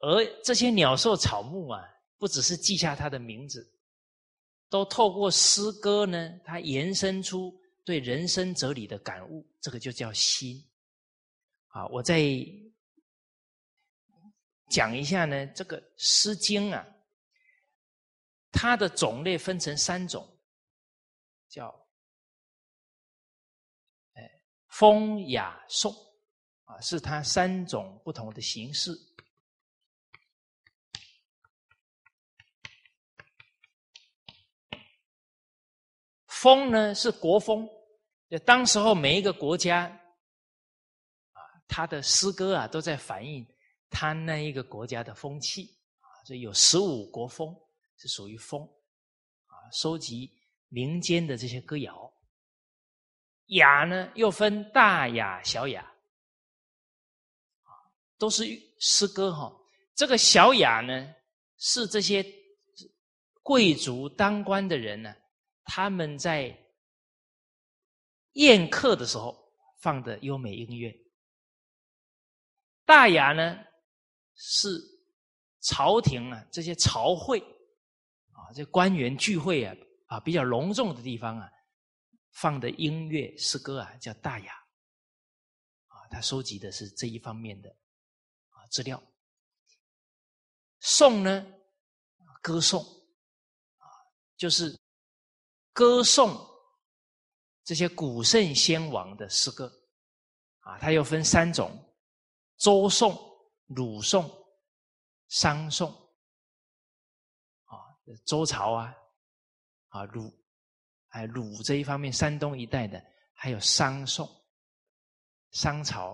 [0.00, 1.80] 而这些鸟兽草木啊，
[2.18, 3.72] 不只是记下它的名字，
[4.68, 10.60] 都透过诗歌呢，它延伸出对人生哲理的感悟，这个就叫心。
[11.68, 12.20] 啊，我再
[14.68, 16.84] 讲一下呢，这个《诗经》啊，
[18.52, 20.26] 它的种类分成三种，
[21.48, 21.74] 叫。
[24.72, 25.92] 风雅颂
[26.64, 28.92] 啊，是它三种不同的形式。
[36.28, 37.68] 风呢是国风，
[38.30, 39.86] 就当时候每一个国家
[41.32, 43.44] 啊，它的诗歌啊都在反映
[43.90, 47.54] 它那一个国家的风气啊，所以有十五国风
[48.00, 48.62] 是属于风
[49.46, 50.32] 啊，收集
[50.68, 52.10] 民间的这些歌谣。
[53.48, 55.82] 雅呢，又分大雅、小雅，
[57.62, 57.68] 啊，
[58.16, 58.44] 都是
[58.78, 59.54] 诗歌哈。
[59.94, 61.14] 这个小雅呢，
[61.58, 62.24] 是这些
[63.42, 65.14] 贵族当官的人呢，
[65.64, 66.58] 他们在
[68.32, 70.96] 宴客的时候放的优美音乐。
[72.86, 73.58] 大雅呢，
[74.36, 74.68] 是
[75.60, 77.44] 朝廷啊这些朝会
[78.52, 79.74] 这官员聚会啊
[80.06, 81.48] 啊比较隆重的地方啊
[82.32, 84.52] 放的音乐诗歌啊叫大雅
[85.86, 87.70] 啊，他收集的是这一方面的
[88.50, 89.02] 啊资料。
[90.80, 91.46] 颂呢，
[92.40, 93.86] 歌颂啊，
[94.36, 94.78] 就是
[95.72, 96.38] 歌颂
[97.64, 99.70] 这些古圣先王的诗歌
[100.60, 101.70] 啊，它又分三种：
[102.56, 103.16] 周颂、
[103.66, 104.30] 鲁颂、
[105.28, 105.94] 商颂。
[108.24, 108.94] 周朝啊，
[109.88, 110.32] 啊鲁，
[111.08, 114.28] 哎鲁这一方面，山东一带的，还有商宋，
[115.52, 116.12] 商朝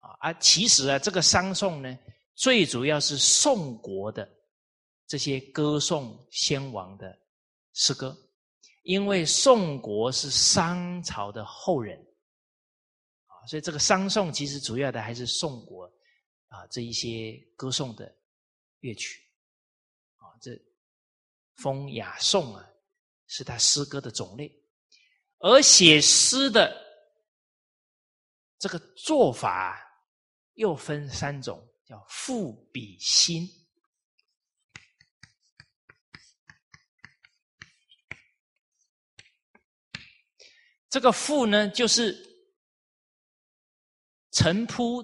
[0.00, 1.98] 啊，啊，其实啊，这个商宋呢。
[2.34, 4.26] 最主要是宋国的
[5.06, 7.16] 这些歌颂先王的
[7.74, 8.16] 诗歌，
[8.84, 11.98] 因为宋国是商朝的后人
[13.26, 15.84] 啊，所以这个商颂其实主要的还是宋国
[16.48, 18.10] 啊这一些歌颂的
[18.80, 19.22] 乐曲
[20.16, 20.52] 啊，这
[21.56, 22.68] 风雅颂啊
[23.26, 24.50] 是他诗歌的种类，
[25.38, 26.76] 而写诗的
[28.58, 29.82] 这个做法
[30.54, 31.68] 又分三种。
[31.84, 33.46] 叫赋比兴，
[40.88, 42.16] 这个赋呢，就是
[44.30, 45.02] 陈铺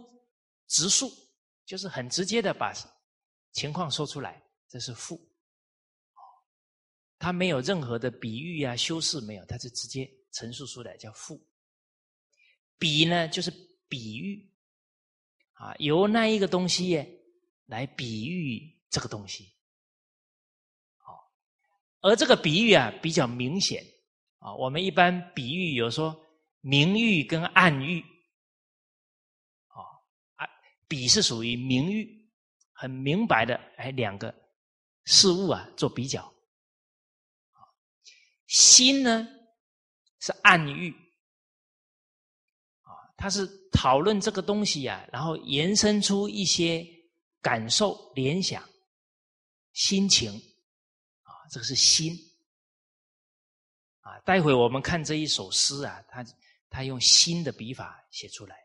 [0.66, 1.10] 直述，
[1.66, 2.72] 就是很直接的把
[3.52, 5.27] 情况说出来，这是赋。
[7.18, 11.40] 他没有任何的比喻啊、修饰，没有，他是直接陈述出来，叫赋。
[12.78, 13.50] 比呢，就是
[13.88, 14.46] 比喻。
[15.54, 17.04] 啊，由那一个东西
[17.66, 19.52] 来比喻这个东西，
[20.98, 21.32] 好，
[22.00, 23.84] 而这个比喻啊比较明显
[24.38, 24.54] 啊。
[24.54, 26.16] 我们一般比喻有说
[26.60, 28.00] 明喻跟暗喻，
[29.66, 30.46] 啊，
[30.86, 32.30] 比是属于明喻，
[32.70, 34.32] 很明白的，哎，两个
[35.06, 36.32] 事物啊做比较，
[38.48, 39.28] 心呢
[40.18, 40.92] 是暗喻。
[42.82, 46.84] 啊他是讨论这个东西呀，然后延伸出一些
[47.40, 48.68] 感受、联想、
[49.72, 50.32] 心情，
[51.22, 52.12] 啊，这个是心，
[54.00, 56.24] 啊，待会我们看这一首诗啊，他
[56.68, 58.56] 他用心的笔法写出来，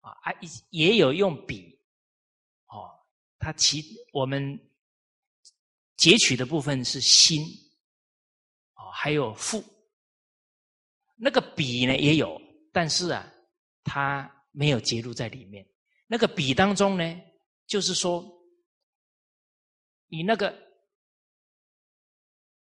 [0.00, 0.32] 啊，啊，
[0.70, 1.78] 也有用笔，
[2.66, 2.90] 哦，
[3.38, 3.82] 他其
[4.12, 4.58] 我们
[5.96, 7.42] 截取的部分是心，
[8.98, 9.62] 还有负，
[11.16, 12.40] 那个比呢也有。
[12.72, 13.30] 但是啊，
[13.84, 15.66] 它没有揭露在里面。
[16.06, 17.20] 那个比当中呢，
[17.66, 18.24] 就是说，
[20.06, 20.54] 你那个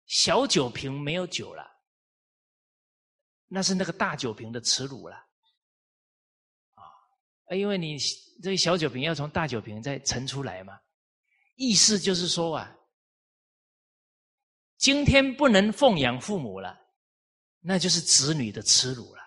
[0.07, 1.66] 小酒瓶没有酒了，
[3.48, 5.16] 那是那个大酒瓶的耻辱了，
[6.74, 6.84] 啊，
[7.56, 7.98] 因为你
[8.44, 10.78] 这个小酒瓶要从大酒瓶再盛出来嘛。
[11.56, 12.76] 意思就是说啊，
[14.77, 16.77] 今天不能奉养父母了，
[17.60, 19.22] 那就是子女的耻辱了。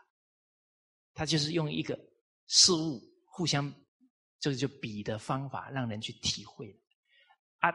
[1.15, 1.99] 他就是用一个
[2.47, 3.73] 事物互相，
[4.39, 6.73] 这个就比的方法，让人去体会。
[7.59, 7.71] 啊，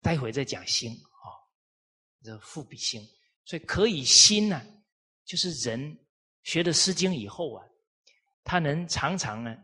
[0.00, 1.26] 待会再讲心啊，
[2.24, 3.06] 这复比心，
[3.44, 4.60] 所以可以心呢，
[5.24, 5.96] 就是人
[6.42, 7.64] 学了《诗经》以后啊，
[8.42, 9.56] 他能常常呢，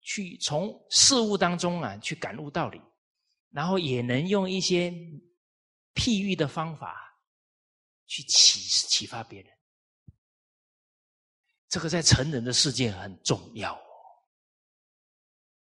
[0.00, 2.80] 去从事物当中啊去感悟道理，
[3.50, 4.92] 然后也能用一些
[5.94, 7.18] 譬喻的方法
[8.06, 9.52] 去启启发别人。
[11.68, 13.76] 这个在成人的世界很重要，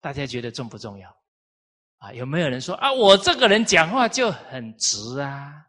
[0.01, 1.14] 大家觉得重不重要？
[1.98, 5.66] 啊，有没有人说啊，我这个人讲话就很直啊？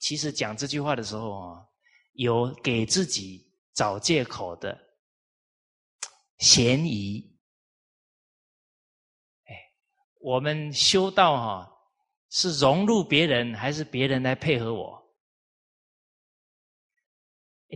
[0.00, 1.66] 其实讲这句话的时候啊，
[2.14, 4.76] 有给自己找借口的
[6.38, 7.38] 嫌疑。
[9.44, 9.54] 哎，
[10.20, 11.77] 我们修道哈，
[12.30, 14.98] 是融入别人，还是别人来配合我？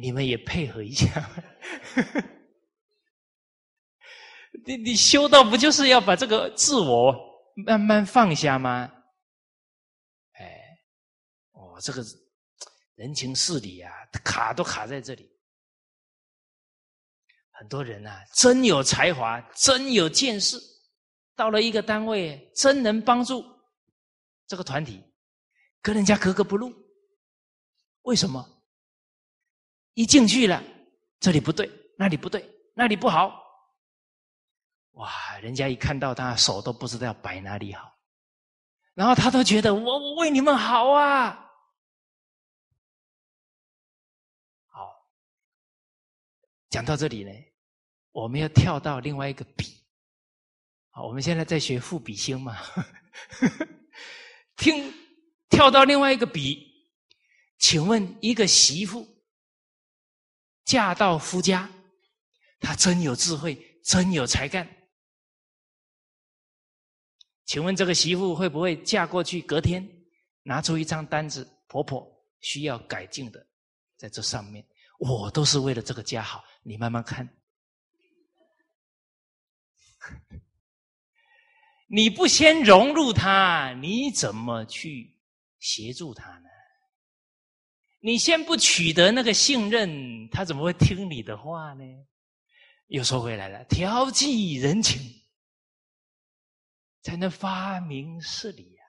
[0.00, 1.06] 你们也配合一下，
[4.64, 7.14] 你你修道不就是要把这个自我
[7.66, 8.90] 慢慢放下吗？
[10.32, 10.78] 哎，
[11.52, 12.02] 哦，这个
[12.94, 13.92] 人情事理啊，
[14.24, 15.30] 卡都卡在这里。
[17.50, 20.58] 很多人啊，真有才华，真有见识，
[21.36, 23.44] 到了一个单位，真能帮助
[24.52, 25.02] 这个团体
[25.80, 26.70] 跟人家格格不入，
[28.02, 28.46] 为什么？
[29.94, 30.62] 一进去了，
[31.18, 33.32] 这里不对，那里不对，那里不好。
[34.90, 35.38] 哇！
[35.38, 37.98] 人家一看到他手都不知道摆哪里好，
[38.92, 41.50] 然后他都觉得我我为你们好啊。
[44.66, 45.08] 好，
[46.68, 47.32] 讲到这里呢，
[48.10, 49.82] 我们要跳到另外一个比。
[50.90, 52.54] 好，我们现在在学赋比兴嘛。
[54.56, 54.92] 听
[55.48, 56.86] 跳到另外一个比，
[57.58, 59.06] 请问一个媳妇
[60.64, 61.70] 嫁到夫家，
[62.60, 64.68] 她真有智慧，真有才干。
[67.44, 69.42] 请问这个媳妇会不会嫁过去？
[69.42, 69.86] 隔天
[70.42, 72.06] 拿出一张单子，婆婆
[72.40, 73.46] 需要改进的，
[73.96, 74.64] 在这上面，
[74.98, 77.28] 我都是为了这个家好，你慢慢看。
[81.94, 85.14] 你不先融入他，你怎么去
[85.58, 86.48] 协助他呢？
[88.00, 91.84] 你先不取得那个信任，他怎么会听你的话呢？
[92.86, 95.02] 又说回来了，调剂人情，
[97.02, 98.84] 才能发明事理呀。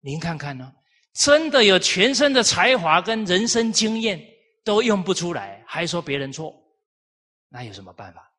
[0.00, 0.70] 您看看呢，
[1.14, 4.22] 真的有全身的才华跟人生经验
[4.62, 6.54] 都用不出来，还说别人错，
[7.48, 8.30] 那有什么办法？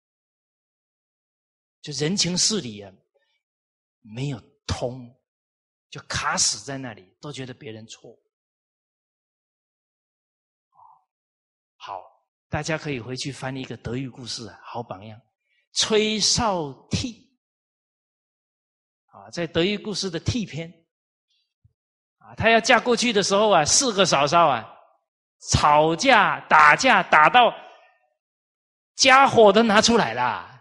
[1.82, 2.94] 就人情事理啊。
[4.08, 5.14] 没有通，
[5.90, 8.16] 就卡死在那里，都觉得别人错。
[11.78, 12.02] 好，
[12.50, 15.20] 大家可以回去翻一个德育故事，好榜样。
[15.72, 17.28] 崔少娣
[19.08, 20.72] 啊，在德育故事的替篇
[22.18, 24.66] 啊，她要嫁过去的时候啊，四个嫂嫂啊，
[25.52, 27.54] 吵架打架打到
[28.96, 30.55] 家伙都拿出来了。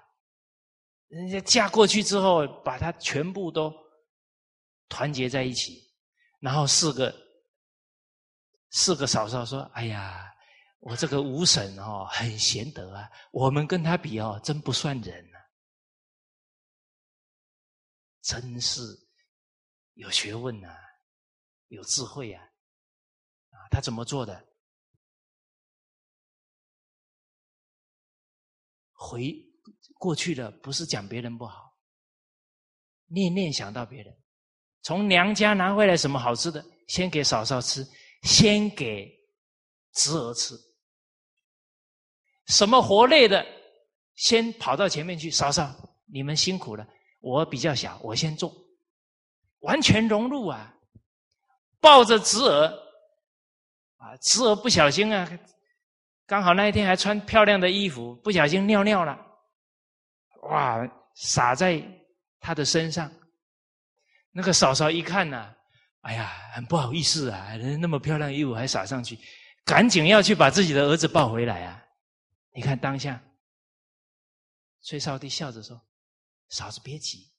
[1.15, 3.73] 人家嫁过去之后，把他全部都
[4.89, 5.81] 团结在一起，
[6.41, 7.15] 然后四个
[8.71, 10.35] 四个嫂嫂说：“哎呀，
[10.81, 15.39] 我这个五婶哦，很贤德啊，我们跟他比哦，真不算人啊，
[18.21, 18.83] 真是
[19.93, 20.77] 有学问呐，
[21.69, 22.43] 有智慧啊，
[23.51, 24.45] 啊，他怎么做的？
[28.95, 29.41] 回。”
[30.05, 31.73] 过去的不是讲别人不好，
[33.07, 34.15] 念念想到别人，
[34.83, 37.83] 从娘家拿回来什么好吃的，先给嫂嫂吃，
[38.25, 39.11] 先给
[39.95, 40.55] 侄儿吃，
[42.49, 43.47] 什么活累的，
[44.17, 45.75] 先跑到前面去，嫂嫂
[46.13, 46.87] 你们辛苦了，
[47.21, 48.55] 我比较小，我先做，
[49.61, 50.71] 完全融入啊，
[51.81, 52.67] 抱着侄儿，
[53.97, 55.27] 啊，侄儿不小心啊，
[56.27, 59.24] 刚好那一天还穿漂亮的衣服，不小心尿尿了。
[60.49, 60.87] 哇！
[61.15, 61.81] 洒在
[62.41, 63.11] 他的身上，
[64.33, 65.55] 那个嫂嫂一看呐，
[66.01, 69.17] 哎呀，很不好意思啊，人那么漂亮衣服还洒上去，
[69.65, 71.81] 赶紧要去把自己的儿子抱回来啊！
[72.53, 73.23] 你看当下，
[74.83, 75.81] 崔少帝笑着说
[76.51, 77.33] ：“嫂子别急，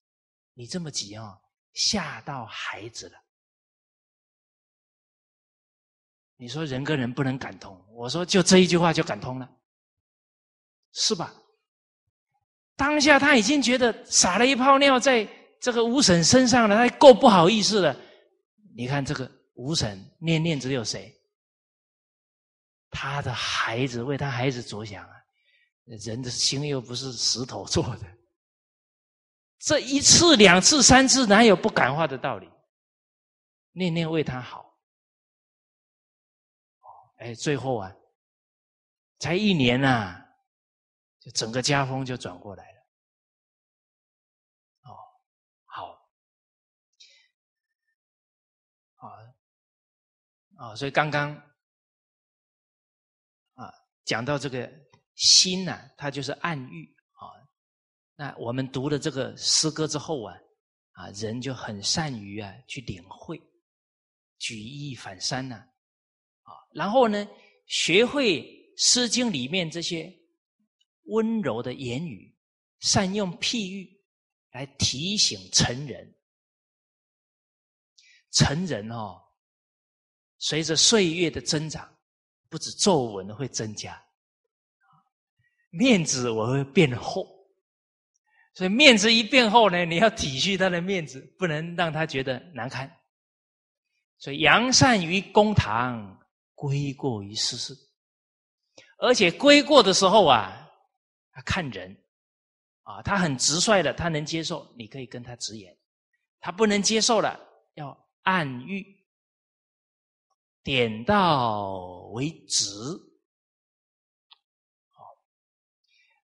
[0.53, 1.37] 你这么急啊，
[1.73, 3.19] 吓到孩子了。”
[6.37, 9.49] 你说人跟人不能感通，我说就这一句话就感通了，
[10.93, 11.33] 是吧？
[12.75, 15.27] 当下他已经觉得撒了一泡尿在
[15.59, 17.95] 这个五婶身上了，他够不好意思了。
[18.75, 21.13] 你看这个五婶念念只有谁？
[22.91, 25.11] 他的孩子为他孩子着想啊！
[25.85, 28.07] 人的心又不是石头做的，
[29.59, 32.49] 这一次、两次、三次，哪有不感化的道理？
[33.71, 34.65] 念念为他好，
[37.17, 37.93] 哎，最后啊，
[39.19, 40.24] 才一年呐。
[41.25, 42.79] 就整个家风就转过来了，
[44.83, 44.93] 哦，
[45.65, 46.07] 好，
[48.97, 49.09] 啊，
[50.57, 51.35] 啊，所以刚刚
[53.55, 53.73] 啊
[54.03, 54.71] 讲到这个
[55.15, 57.25] 心呐，它就是暗喻啊。
[58.15, 60.37] 那我们读了这个诗歌之后啊，
[60.91, 63.41] 啊，人就很善于啊去领会，
[64.37, 67.27] 举一反三呢，啊，然后呢，
[67.65, 68.43] 学会
[68.77, 70.15] 《诗经》里面这些。
[71.05, 72.35] 温柔的言语，
[72.79, 74.01] 善用譬喻
[74.51, 76.15] 来提醒成人。
[78.31, 79.21] 成人哦，
[80.39, 81.87] 随着岁月的增长，
[82.49, 84.03] 不止皱纹会增加，
[85.69, 87.25] 面子我会变厚。
[88.53, 92.91] 所以面子一变厚呢，你要体恤他的面子，不能让他觉得难堪。
[94.17, 96.19] 所以扬善于公堂，
[96.55, 97.77] 归过于私事。
[98.97, 100.63] 而且归过的时候啊。
[101.35, 101.93] 他看人，
[102.83, 105.75] 啊，他很直率的，他能接受，你可以跟他直言；
[106.39, 107.37] 他不能接受了，
[107.73, 109.05] 要暗喻，
[110.63, 111.81] 点到
[112.13, 112.69] 为止。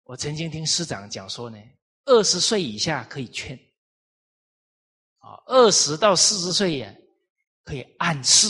[0.04, 1.62] 我曾经听师长讲说呢，
[2.06, 3.56] 二十岁以下可以劝，
[5.20, 6.92] 啊，二十到四十岁呀，
[7.64, 8.48] 可以暗示。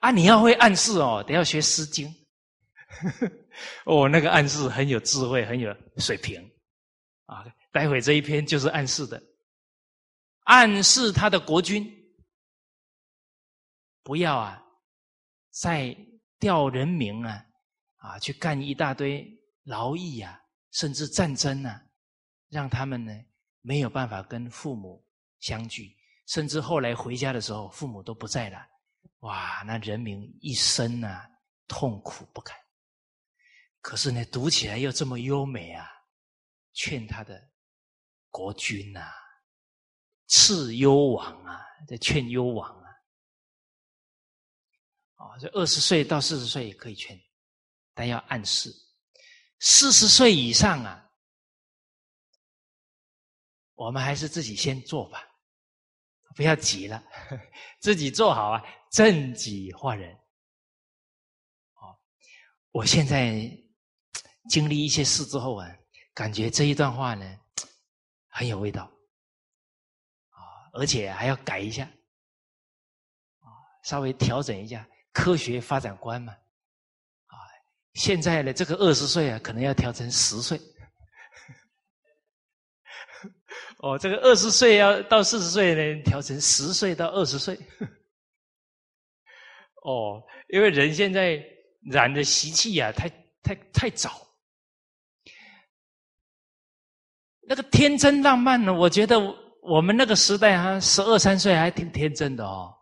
[0.00, 2.06] 啊，你要会暗示哦，得要学《诗经》。
[3.84, 6.40] 哦，那个暗示很有智慧，很有水平
[7.26, 7.44] 啊！
[7.72, 9.22] 待会这一篇就是暗示的，
[10.44, 11.86] 暗示他的国君
[14.02, 14.62] 不要啊，
[15.50, 15.96] 再
[16.38, 17.44] 调人民啊，
[17.96, 19.26] 啊，去干一大堆
[19.64, 20.40] 劳役啊，
[20.72, 21.82] 甚至战争啊，
[22.48, 23.12] 让他们呢
[23.60, 25.04] 没有办法跟父母
[25.40, 25.94] 相聚，
[26.28, 28.58] 甚至后来回家的时候，父母都不在了，
[29.20, 31.28] 哇，那人民一生啊
[31.66, 32.56] 痛苦不堪。
[33.86, 35.88] 可是呢，读起来又这么优美啊！
[36.72, 37.40] 劝他的
[38.30, 39.12] 国君呐，
[40.26, 42.90] 赐幽王啊，在劝幽王啊。
[45.18, 47.16] 哦，这二十岁到四十岁也可以劝，
[47.94, 48.74] 但要暗示。
[49.60, 51.08] 四十岁以上啊，
[53.74, 55.22] 我们还是自己先做吧，
[56.34, 57.00] 不要急了，
[57.78, 58.60] 自己做好啊，
[58.90, 60.12] 正己化人。
[61.74, 61.96] 哦，
[62.72, 63.64] 我现在。
[64.48, 65.68] 经历一些事之后啊，
[66.14, 67.38] 感觉这一段话呢
[68.28, 68.84] 很有味道
[70.30, 71.84] 啊，而且还要改一下
[73.40, 73.48] 啊，
[73.82, 77.34] 稍微调整一下科学发展观嘛啊。
[77.94, 80.58] 现在呢这个二十岁啊，可能要调成十岁
[83.78, 87.56] 哦，这个二十岁要到四十岁呢，调成十岁到二十岁
[89.82, 91.44] 哦，因为人现在
[91.90, 93.08] 染的习气呀，太
[93.42, 94.25] 太太早。
[97.48, 98.74] 那个天真浪漫呢？
[98.74, 99.18] 我觉得
[99.62, 102.74] 我们那个时代啊，十二三岁还挺天真的哦，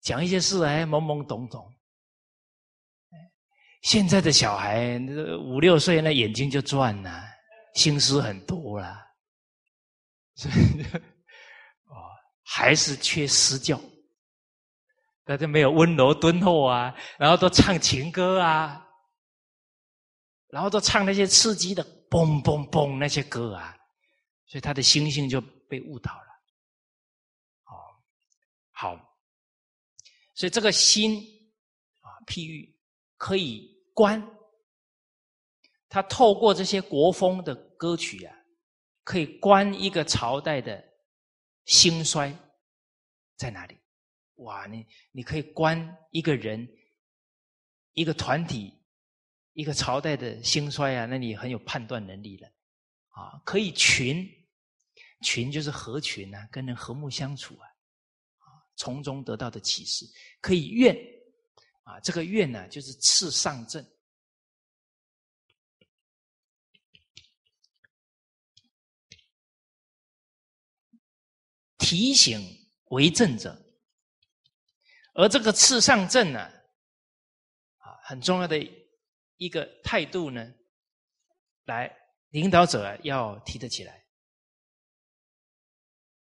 [0.00, 1.64] 讲一些事还懵懵懂懂。
[3.82, 5.00] 现在的小孩
[5.40, 7.22] 五六岁，那眼睛就转了，
[7.74, 8.98] 心思很多了，
[10.34, 10.82] 所 以
[11.86, 11.94] 哦，
[12.44, 13.80] 还是缺私教，
[15.24, 18.84] 大家没有温柔敦厚啊，然后都唱情歌啊，
[20.48, 21.86] 然后都唱那些刺激的。
[22.10, 22.96] 嘣嘣嘣！
[22.98, 23.76] 那些歌啊，
[24.46, 26.28] 所以他的心性就被误导了。
[27.64, 27.72] 哦，
[28.70, 29.18] 好，
[30.34, 31.20] 所以这个心
[32.00, 32.74] 啊，譬喻
[33.16, 34.22] 可以观，
[35.88, 38.34] 他透过这些国风的歌曲啊，
[39.04, 40.82] 可以观一个朝代的
[41.66, 42.34] 兴衰
[43.36, 43.76] 在哪里。
[44.36, 46.66] 哇，你你可以观一个人，
[47.92, 48.77] 一个团体。
[49.58, 52.48] 一个朝代的兴衰啊，那你很有判断能力了，
[53.08, 54.24] 啊，可以群，
[55.22, 57.66] 群就是合群啊，跟人和睦相处啊，
[58.38, 60.06] 啊，从中得到的启示，
[60.40, 60.96] 可以愿，
[61.82, 63.84] 啊，这个愿呢，就是次上阵，
[71.78, 72.40] 提醒
[72.90, 73.60] 为政者，
[75.14, 76.38] 而这个次上阵呢，
[77.78, 78.56] 啊，很重要的。
[79.38, 80.52] 一个态度呢，
[81.64, 81.90] 来
[82.28, 84.04] 领导者要提得起来。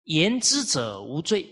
[0.02, 1.48] 言之者无罪，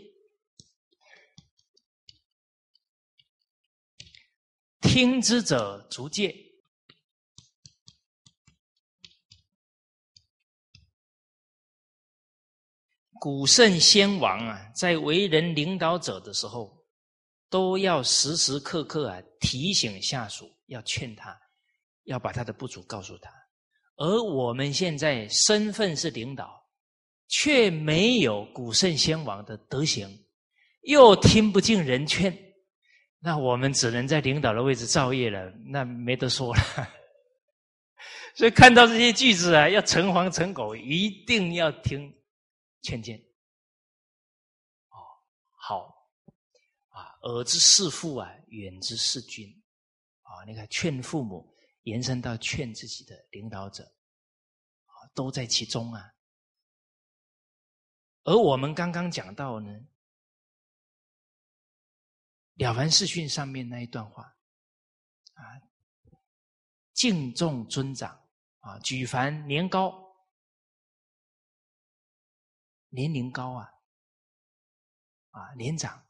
[4.81, 6.35] 听之者足戒。
[13.21, 16.85] 古圣先王啊，在为人领导者的时候，
[17.49, 21.44] 都要时时刻刻啊提醒下属，要劝他。
[22.05, 23.31] 要把他的不足告诉他，
[23.97, 26.63] 而我们现在身份是领导，
[27.29, 30.09] 却没有古圣先王的德行，
[30.83, 32.37] 又听不进人劝，
[33.21, 36.63] 那我们只能在领导的位置造业了，那没得说了。
[38.37, 42.13] 所以看到这些句子啊，要诚惶诚恐，一定要听
[42.83, 43.17] 劝谏。
[44.91, 44.99] 哦，
[45.57, 46.11] 好
[46.91, 49.49] 啊，耳之事父啊，远之事君
[50.23, 51.54] 啊，你看劝父母。
[51.85, 53.85] 延伸到劝自己的领导者，
[54.87, 56.15] 啊，都在其中啊。
[58.25, 59.71] 而我们刚刚讲到呢，
[62.57, 64.25] 《了凡四训》上面那一段话，
[65.35, 65.43] 啊，
[66.95, 68.29] 敬重尊长，
[68.61, 69.93] 啊，举凡年高，
[72.89, 73.71] 年龄高啊，
[75.33, 76.07] 啊，年长，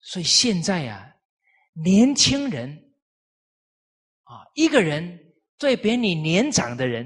[0.00, 1.16] 所以现在啊，
[1.74, 2.89] 年轻人。
[4.30, 5.18] 啊，一个人
[5.58, 7.04] 对比你年长的人，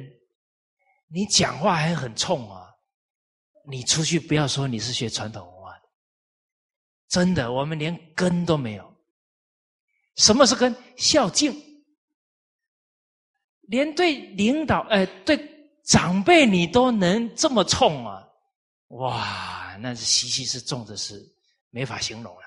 [1.08, 2.70] 你讲话还很冲啊！
[3.66, 5.88] 你出去不要说你是学传统文化的，
[7.08, 8.94] 真的，我们连根都没有。
[10.16, 10.76] 什么是根？
[10.98, 11.50] 孝敬。
[13.62, 15.38] 连对领导，呃，对
[15.86, 18.22] 长辈，你都能这么冲啊！
[18.88, 21.18] 哇，那是习气是重的是
[21.70, 22.42] 没法形容了。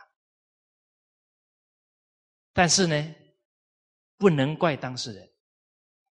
[2.54, 3.16] 但是呢？
[4.18, 5.31] 不能怪当事人。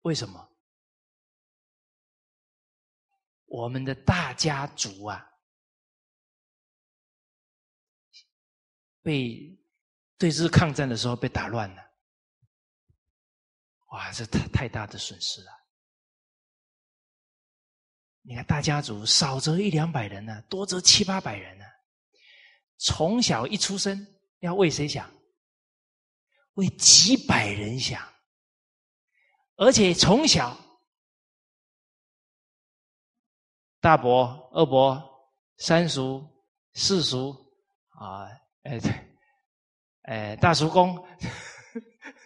[0.03, 0.49] 为什么？
[3.47, 5.27] 我们的大家族啊，
[9.03, 9.59] 被
[10.19, 11.83] 对日抗战的时候被打乱了，
[13.89, 15.51] 哇，这太太大的损失了。
[18.21, 21.65] 你看，大家族少则一两百人呢，多则七八百人呢。
[22.77, 24.07] 从小一出生，
[24.41, 25.11] 要为谁想？
[26.59, 28.03] 为几百人想。
[29.55, 30.57] 而且从小，
[33.81, 35.01] 大伯、二伯、
[35.57, 36.25] 三叔、
[36.75, 37.31] 四叔
[37.91, 38.27] 啊，
[38.63, 38.81] 哎，
[40.03, 40.97] 哎，大叔公，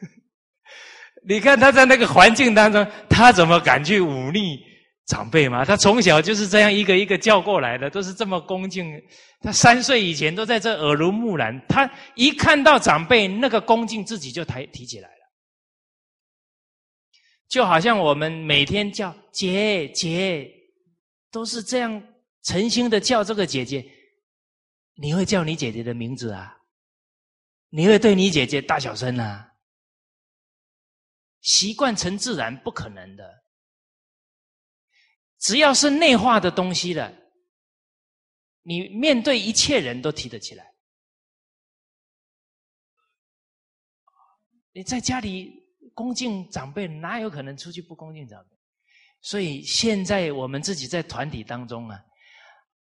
[1.24, 4.71] 你看他在那个环境当中，他怎么敢去忤逆？
[5.06, 9.02] 长辈嘛，他从小就是这样一个一个叫过来的，都是这么恭敬。
[9.40, 15.16] 他三岁以前都在这耳濡目染，他一看到长辈那个恭敬，自己就抬提起来了。
[17.48, 20.48] 就好像我们每天叫姐姐，
[21.30, 22.02] 都是这样
[22.44, 23.84] 诚心的叫这个姐姐。
[24.94, 26.56] 你会叫你姐姐的名字啊？
[27.70, 29.48] 你会对你姐姐大小声啊？
[31.40, 33.41] 习惯成自然，不可能的。
[35.42, 37.12] 只要是内化的东西了，
[38.62, 40.72] 你面对一切人都提得起来。
[44.72, 45.52] 你在家里
[45.94, 48.56] 恭敬长辈，哪有可能出去不恭敬长辈？
[49.20, 52.00] 所以现在我们自己在团体当中啊，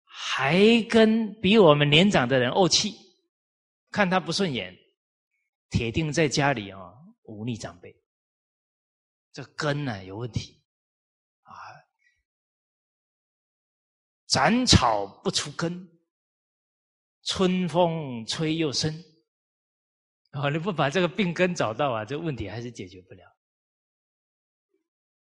[0.04, 2.96] 还跟比我们年长的人怄气，
[3.92, 4.76] 看他不顺眼，
[5.70, 7.94] 铁定在家里啊忤逆长辈，
[9.32, 10.59] 这根呢有问题。
[14.30, 15.90] 斩草不除根，
[17.24, 18.94] 春风吹又生。
[20.30, 23.24] 哦，你不把这个病根找到啊，这问题还是解决不了。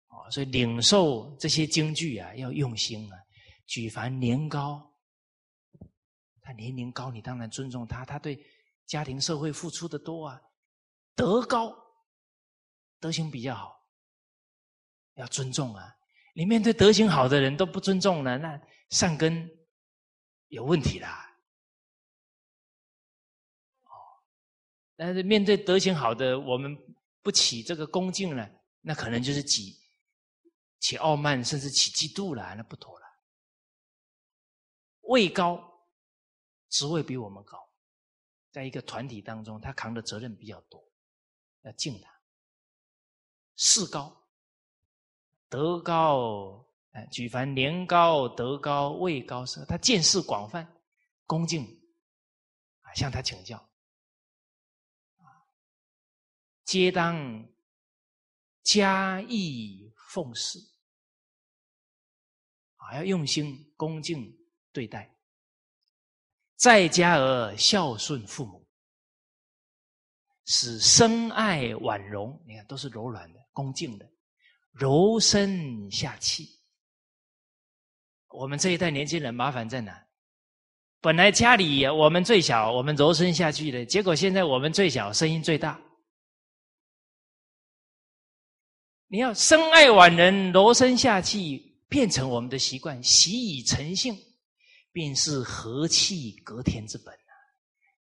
[0.08, 3.16] 哦，所以领受这些京剧啊，要用心啊。
[3.68, 4.92] 举凡年高，
[6.40, 8.44] 他年龄高，你当然尊重他，他对
[8.84, 10.40] 家庭社会付出的多啊。
[11.14, 11.72] 德高，
[12.98, 13.78] 德行比较好，
[15.14, 15.94] 要尊重啊。
[16.34, 18.60] 你面对德行好的人都不尊重了，那。
[18.90, 19.50] 善根
[20.48, 21.38] 有问题啦，
[23.84, 23.90] 哦，
[24.96, 26.76] 但是面对德行好的，我们
[27.22, 28.48] 不起这个恭敬呢，
[28.80, 29.78] 那可能就是起
[30.80, 33.06] 起傲慢，甚至起嫉妒了，那不妥了。
[35.02, 35.86] 位高，
[36.70, 37.70] 职位比我们高，
[38.50, 40.82] 在一个团体当中，他扛的责任比较多，
[41.62, 42.10] 要敬他。
[43.54, 44.26] 势高，
[45.48, 46.64] 德高。
[47.12, 50.66] 举凡年高、德高、位高时，他见识广泛，
[51.26, 51.64] 恭敬
[52.80, 53.56] 啊，向他请教
[55.18, 55.22] 啊，
[56.64, 57.48] 皆当
[58.62, 60.58] 加以奉事
[62.76, 64.36] 啊，要用心恭敬
[64.72, 65.16] 对待，
[66.56, 68.66] 在家而孝顺父母，
[70.46, 72.42] 使深爱婉容。
[72.44, 74.10] 你看，都是柔软的、恭敬的，
[74.72, 76.57] 柔声下气。
[78.28, 80.06] 我们这一代年轻人麻烦在哪？
[81.00, 85.80] 本来家里我们最小，我们柔声下去的，结果现在我们最小，声音最大。
[89.06, 94.14] 你要深爱晚人，柔声下气，变成我们的习惯，习以成性，
[94.92, 97.32] 便是和气隔天之本啊！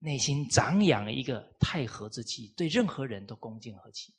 [0.00, 4.12] 内心长养一个太和之气，对任何人都恭敬和气，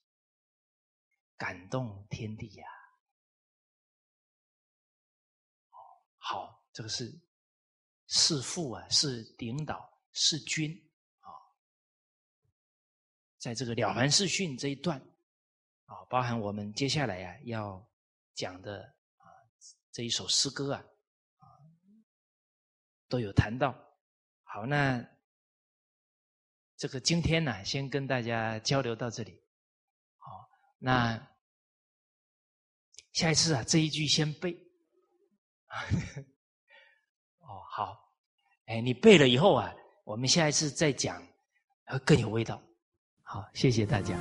[1.38, 2.65] 感动天地呀！
[6.21, 7.11] 好，这个是
[8.07, 10.71] 是父啊，是领导，是君
[11.21, 11.31] 啊。
[13.37, 14.99] 在这个《了凡四训》这一段
[15.85, 17.89] 啊，包含我们接下来啊要
[18.35, 18.83] 讲的
[19.15, 19.25] 啊
[19.91, 20.83] 这一首诗歌啊
[21.37, 21.47] 啊
[23.07, 23.73] 都有谈到。
[24.43, 25.03] 好，那
[26.75, 29.41] 这个今天呢，先跟大家交流到这里。
[30.17, 31.17] 好，那
[33.13, 34.68] 下一次啊，这一句先背。
[37.39, 37.97] 哦，好，
[38.65, 39.73] 哎，你背了以后啊，
[40.03, 41.21] 我们下一次再讲，
[41.85, 42.61] 会更有味道。
[43.23, 44.15] 好，谢谢大家。